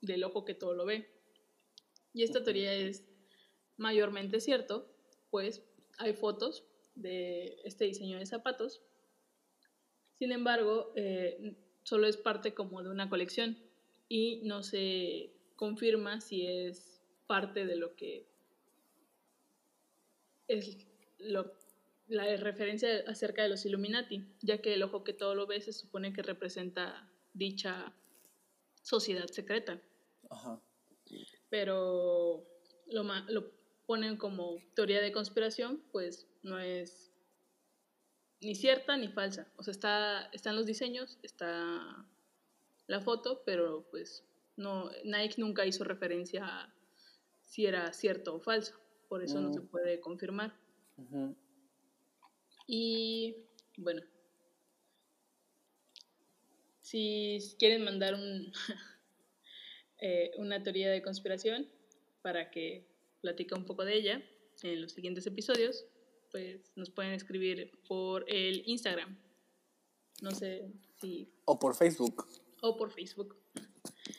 del 0.00 0.24
ojo 0.24 0.44
que 0.44 0.54
todo 0.54 0.74
lo 0.74 0.84
ve. 0.84 1.08
Y 2.12 2.22
esta 2.22 2.42
teoría 2.42 2.74
es 2.74 3.04
mayormente 3.76 4.40
cierto, 4.40 4.95
pues 5.36 5.60
hay 5.98 6.14
fotos 6.14 6.64
de 6.94 7.58
este 7.62 7.84
diseño 7.84 8.18
de 8.18 8.24
zapatos. 8.24 8.80
Sin 10.14 10.32
embargo, 10.32 10.94
eh, 10.96 11.54
solo 11.82 12.06
es 12.06 12.16
parte 12.16 12.54
como 12.54 12.82
de 12.82 12.88
una 12.88 13.10
colección 13.10 13.58
y 14.08 14.40
no 14.44 14.62
se 14.62 15.34
confirma 15.54 16.22
si 16.22 16.46
es 16.46 17.02
parte 17.26 17.66
de 17.66 17.76
lo 17.76 17.96
que 17.96 18.24
es 20.48 20.86
lo, 21.18 21.52
la 22.08 22.34
referencia 22.38 23.04
acerca 23.06 23.42
de 23.42 23.50
los 23.50 23.66
Illuminati, 23.66 24.24
ya 24.40 24.62
que 24.62 24.72
el 24.72 24.82
ojo 24.84 25.04
que 25.04 25.12
todo 25.12 25.34
lo 25.34 25.46
ve 25.46 25.60
se 25.60 25.74
supone 25.74 26.14
que 26.14 26.22
representa 26.22 27.12
dicha 27.34 27.92
sociedad 28.80 29.26
secreta. 29.26 29.82
Ajá. 30.30 30.62
Pero 31.50 32.48
lo 32.86 33.04
ponen 33.86 34.16
como 34.16 34.58
teoría 34.74 35.00
de 35.00 35.12
conspiración, 35.12 35.82
pues 35.92 36.26
no 36.42 36.58
es 36.58 37.12
ni 38.40 38.54
cierta 38.54 38.96
ni 38.96 39.08
falsa. 39.08 39.50
O 39.56 39.62
sea, 39.62 39.72
está, 39.72 40.28
están 40.32 40.56
los 40.56 40.66
diseños, 40.66 41.18
está 41.22 42.06
la 42.86 43.00
foto, 43.00 43.42
pero 43.46 43.86
pues 43.90 44.24
no, 44.56 44.90
Nike 45.04 45.40
nunca 45.40 45.64
hizo 45.66 45.84
referencia 45.84 46.44
a 46.46 46.74
si 47.42 47.66
era 47.66 47.92
cierto 47.92 48.34
o 48.34 48.40
falso. 48.40 48.74
Por 49.08 49.22
eso 49.22 49.40
no 49.40 49.50
Mm. 49.50 49.54
se 49.54 49.60
puede 49.60 50.00
confirmar. 50.00 50.52
Y 52.66 53.36
bueno, 53.76 54.02
si 56.80 57.38
quieren 57.58 57.84
mandar 57.84 58.14
un, 58.14 58.52
eh, 60.00 60.32
una 60.38 60.62
teoría 60.62 60.90
de 60.90 61.02
conspiración 61.02 61.68
para 62.22 62.50
que 62.50 62.86
platique 63.20 63.54
un 63.54 63.64
poco 63.64 63.84
de 63.84 63.94
ella 63.94 64.22
en 64.62 64.82
los 64.82 64.92
siguientes 64.92 65.26
episodios, 65.26 65.86
pues 66.30 66.72
nos 66.76 66.90
pueden 66.90 67.12
escribir 67.12 67.72
por 67.88 68.24
el 68.28 68.62
Instagram. 68.66 69.18
No 70.22 70.30
sé 70.30 70.72
si... 71.00 71.32
O 71.44 71.58
por 71.58 71.74
Facebook. 71.74 72.26
O 72.62 72.76
por 72.76 72.90
Facebook. 72.90 73.36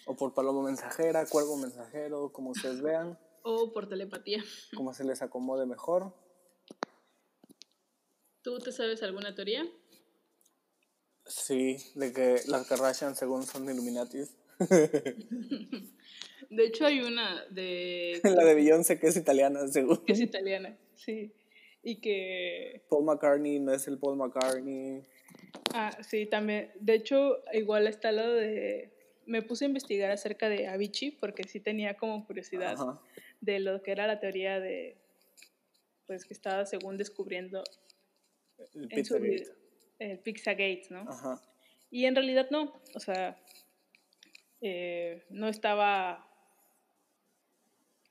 O 0.06 0.16
por 0.16 0.34
Paloma 0.34 0.64
Mensajera, 0.64 1.26
Cuervo 1.26 1.58
Mensajero, 1.58 2.32
como 2.32 2.52
ustedes 2.52 2.82
vean, 2.82 3.20
O 3.44 3.74
por 3.74 3.88
telepatía. 3.90 4.44
como 4.76 4.94
se 4.94 5.04
les 5.04 5.22
acomode 5.22 5.66
mejor. 5.66 6.14
¿Tú 8.42 8.60
te 8.60 8.72
sabes 8.72 9.04
alguna 9.04 9.36
teoría? 9.36 9.68
Sí, 11.26 11.78
de 11.96 12.14
que 12.14 12.42
las 12.48 12.68
Kardashian 12.68 13.16
según 13.16 13.46
son 13.46 13.70
Illuminatis. 13.70 14.38
De 16.58 16.66
hecho 16.66 16.88
hay 16.88 17.02
una 17.02 17.46
de... 17.52 18.20
La 18.24 18.44
de 18.44 18.56
Beyoncé 18.56 19.00
que 19.00 19.06
es 19.06 19.16
italiana, 19.16 19.68
según. 19.68 20.04
que 20.04 20.14
es 20.14 20.20
italiana, 20.20 20.76
sí. 20.96 21.32
Y 21.84 21.98
que 21.98 22.82
Paul 22.90 23.06
McCartney 23.06 23.60
no 23.60 23.72
es 23.74 23.88
el 23.88 24.00
Paul 24.00 24.18
McCartney. 24.18 25.04
Ah, 25.76 25.96
sí, 26.02 26.26
también. 26.26 26.72
De 26.80 26.96
hecho, 26.96 27.44
igual 27.54 27.86
está 27.86 28.12
lo 28.12 28.34
de... 28.34 28.90
Me 29.28 29.44
puse 29.44 29.66
a 29.66 29.68
investigar 29.68 30.10
acerca 30.10 30.50
de 30.50 30.68
Avicii 30.68 31.12
porque 31.12 31.44
sí 31.44 31.60
tenía 31.60 31.94
como 31.96 32.26
curiosidad 32.26 32.74
Ajá. 32.74 33.00
de 33.40 33.60
lo 33.60 33.84
que 33.84 33.92
era 33.92 34.08
la 34.08 34.20
teoría 34.20 34.60
de... 34.60 34.98
Pues 36.08 36.26
que 36.26 36.34
estaba 36.34 36.66
según 36.66 36.98
descubriendo 36.98 37.62
El 38.58 39.06
su 39.06 39.20
Pizzagate. 39.20 39.46
el 40.00 40.18
Pizzagate, 40.18 40.88
¿no? 40.90 41.02
Ajá. 41.02 41.40
Y 41.92 42.06
en 42.06 42.16
realidad 42.16 42.48
no, 42.50 42.74
o 42.96 43.00
sea, 43.00 43.40
eh, 44.60 45.24
no 45.30 45.50
estaba... 45.50 46.27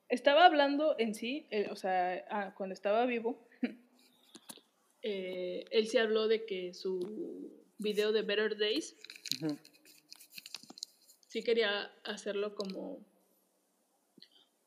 Estaba 0.08 0.44
hablando 0.44 0.94
en 0.98 1.14
sí, 1.14 1.48
eh, 1.50 1.68
o 1.70 1.76
sea, 1.76 2.24
ah, 2.30 2.54
cuando 2.56 2.74
estaba 2.74 3.06
vivo, 3.06 3.48
eh, 5.02 5.64
él 5.70 5.88
sí 5.88 5.98
habló 5.98 6.28
de 6.28 6.46
que 6.46 6.74
su 6.74 7.50
video 7.78 8.12
de 8.12 8.22
Better 8.22 8.56
Days 8.56 8.96
sí 11.26 11.42
quería 11.42 11.92
hacerlo 12.04 12.54
como 12.54 13.04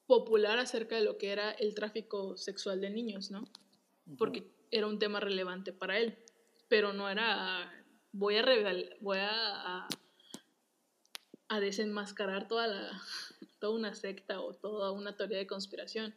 popular 0.06 0.60
acerca 0.60 0.96
de 0.96 1.04
lo 1.04 1.18
que 1.18 1.32
era 1.32 1.52
el 1.52 1.74
tráfico 1.74 2.36
sexual 2.36 2.82
de 2.82 2.90
niños, 2.90 3.32
¿no? 3.32 3.48
Porque 4.18 4.52
era 4.72 4.88
un 4.88 5.00
tema 5.00 5.20
relevante 5.20 5.72
para 5.72 6.00
él, 6.00 6.18
pero 6.68 6.94
no 6.94 7.10
era 7.10 7.72
voy 8.12 8.38
a 8.38 8.46
voy 9.02 9.20
a, 9.20 9.30
a, 9.30 9.88
a 11.48 11.60
desenmascarar 11.60 12.48
toda 12.48 12.68
la 12.68 13.02
toda 13.60 13.76
una 13.76 13.94
secta 13.94 14.42
o 14.42 14.54
toda 14.54 14.92
una 14.92 15.16
teoría 15.16 15.38
de 15.38 15.48
conspiración. 15.48 16.16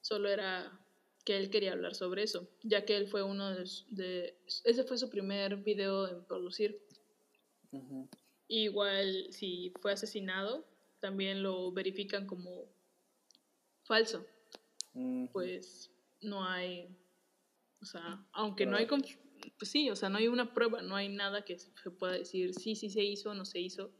Solo 0.00 0.28
era 0.28 0.80
que 1.24 1.36
él 1.36 1.48
quería 1.48 1.72
hablar 1.72 1.94
sobre 1.94 2.22
eso, 2.22 2.48
ya 2.62 2.84
que 2.84 2.96
él 2.96 3.08
fue 3.08 3.22
uno 3.22 3.50
de, 3.88 4.36
ese 4.64 4.84
fue 4.84 4.98
su 4.98 5.08
primer 5.08 5.56
video 5.56 6.08
en 6.08 6.24
producir. 6.24 6.80
Igual 8.46 9.28
si 9.30 9.72
fue 9.80 9.92
asesinado, 9.92 10.66
también 11.00 11.42
lo 11.42 11.72
verifican 11.72 12.26
como 12.26 12.66
falso. 13.84 14.26
Pues 15.32 15.90
no 16.20 16.44
hay, 16.44 16.94
o 17.80 17.86
sea, 17.86 18.24
aunque 18.32 18.66
no 18.66 18.76
hay, 18.76 18.86
pues 18.86 19.70
sí, 19.70 19.90
o 19.90 19.96
sea, 19.96 20.08
no 20.08 20.18
hay 20.18 20.28
una 20.28 20.52
prueba, 20.52 20.82
no 20.82 20.94
hay 20.94 21.08
nada 21.08 21.44
que 21.44 21.58
se 21.58 21.90
pueda 21.90 22.12
decir 22.12 22.54
sí, 22.54 22.76
sí 22.76 22.90
se 22.90 23.02
hizo, 23.02 23.34
no 23.34 23.44
se 23.44 23.60
hizo. 23.60 23.90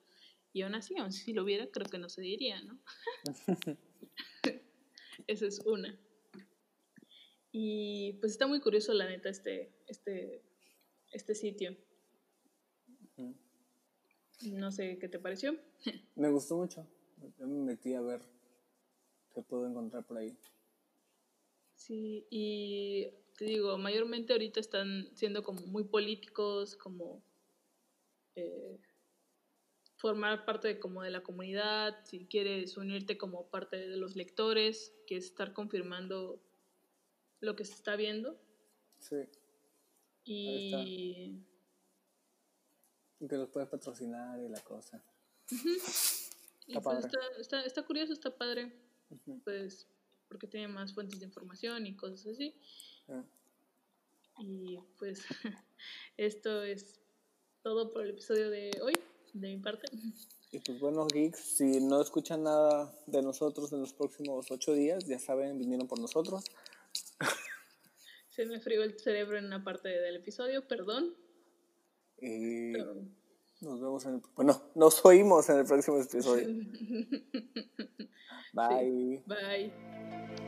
Y 0.54 0.62
aún 0.62 0.76
así, 0.76 0.96
aun 0.96 1.12
si 1.12 1.32
lo 1.32 1.42
hubiera, 1.42 1.66
creo 1.66 1.86
que 1.90 1.98
no 1.98 2.08
se 2.08 2.22
diría, 2.22 2.62
¿no? 2.62 2.78
Esa 5.26 5.46
es 5.46 5.58
una. 5.66 5.98
Y 7.50 8.12
pues 8.20 8.32
está 8.32 8.46
muy 8.46 8.60
curioso, 8.60 8.94
la 8.94 9.08
neta, 9.08 9.28
este, 9.28 9.72
este, 9.88 10.44
este 11.10 11.34
sitio. 11.34 11.76
No 14.42 14.70
sé 14.70 14.96
qué 14.98 15.08
te 15.08 15.18
pareció. 15.18 15.58
Me 16.14 16.30
gustó 16.30 16.56
mucho. 16.56 16.86
Yo 17.36 17.48
me 17.48 17.72
metí 17.72 17.94
a 17.94 18.00
ver 18.00 18.20
qué 19.34 19.42
puedo 19.42 19.66
encontrar 19.66 20.04
por 20.04 20.18
ahí. 20.18 20.36
Sí, 21.74 22.26
y 22.30 23.08
te 23.36 23.46
digo, 23.46 23.76
mayormente 23.78 24.34
ahorita 24.34 24.60
están 24.60 25.10
siendo 25.14 25.42
como 25.42 25.62
muy 25.62 25.84
políticos, 25.84 26.76
como 26.76 27.24
eh, 28.36 28.78
formar 30.04 30.44
parte 30.44 30.68
de, 30.68 30.78
como 30.78 31.00
de 31.00 31.10
la 31.10 31.22
comunidad, 31.22 31.96
si 32.04 32.26
quieres 32.26 32.76
unirte 32.76 33.16
como 33.16 33.46
parte 33.46 33.78
de 33.78 33.96
los 33.96 34.16
lectores, 34.16 34.92
que 35.06 35.16
es 35.16 35.24
estar 35.24 35.54
confirmando 35.54 36.38
lo 37.40 37.56
que 37.56 37.64
se 37.64 37.72
está 37.72 37.96
viendo. 37.96 38.38
Sí. 38.98 39.16
Y 40.26 41.40
Y 43.18 43.26
que 43.26 43.36
los 43.38 43.48
puedes 43.48 43.70
patrocinar 43.70 44.38
y 44.40 44.50
la 44.50 44.60
cosa. 44.60 45.02
y 46.66 46.76
Está 46.76 46.80
pues 46.82 47.06
está, 47.06 47.18
está, 47.40 47.64
está 47.64 47.82
curioso, 47.86 48.12
está 48.12 48.36
padre, 48.36 48.74
pues 49.42 49.88
porque 50.28 50.46
tiene 50.46 50.68
más 50.68 50.92
fuentes 50.92 51.18
de 51.18 51.24
información 51.24 51.86
y 51.86 51.96
cosas 51.96 52.26
así. 52.26 52.54
Ah. 53.08 53.24
Y 54.40 54.78
pues 54.98 55.24
esto 56.18 56.62
es 56.62 57.00
todo 57.62 57.90
por 57.90 58.02
el 58.02 58.10
episodio 58.10 58.50
de 58.50 58.70
hoy, 58.82 58.92
de 59.34 59.48
mi 59.48 59.58
parte. 59.58 59.86
Y 60.52 60.60
pues 60.60 60.80
bueno, 60.80 61.06
geeks, 61.06 61.38
si 61.56 61.80
no 61.80 62.00
escuchan 62.00 62.44
nada 62.44 62.94
de 63.06 63.22
nosotros 63.22 63.72
en 63.72 63.80
los 63.80 63.92
próximos 63.92 64.50
ocho 64.50 64.72
días, 64.72 65.04
ya 65.04 65.18
saben, 65.18 65.58
vinieron 65.58 65.86
por 65.88 65.98
nosotros. 65.98 66.44
Se 68.30 68.46
me 68.46 68.60
frío 68.60 68.82
el 68.82 68.98
cerebro 68.98 69.36
en 69.36 69.44
una 69.46 69.62
parte 69.62 69.88
del 69.88 70.16
episodio, 70.16 70.66
perdón. 70.66 71.14
Y 72.20 72.72
pero- 72.72 73.02
nos 73.60 73.80
vemos 73.80 74.04
en 74.06 74.14
el... 74.14 74.22
Bueno, 74.34 74.62
nos 74.74 75.04
oímos 75.04 75.48
en 75.48 75.58
el 75.58 75.64
próximo 75.64 76.00
episodio. 76.00 76.48
Bye. 78.52 79.22
Bye. 79.26 80.43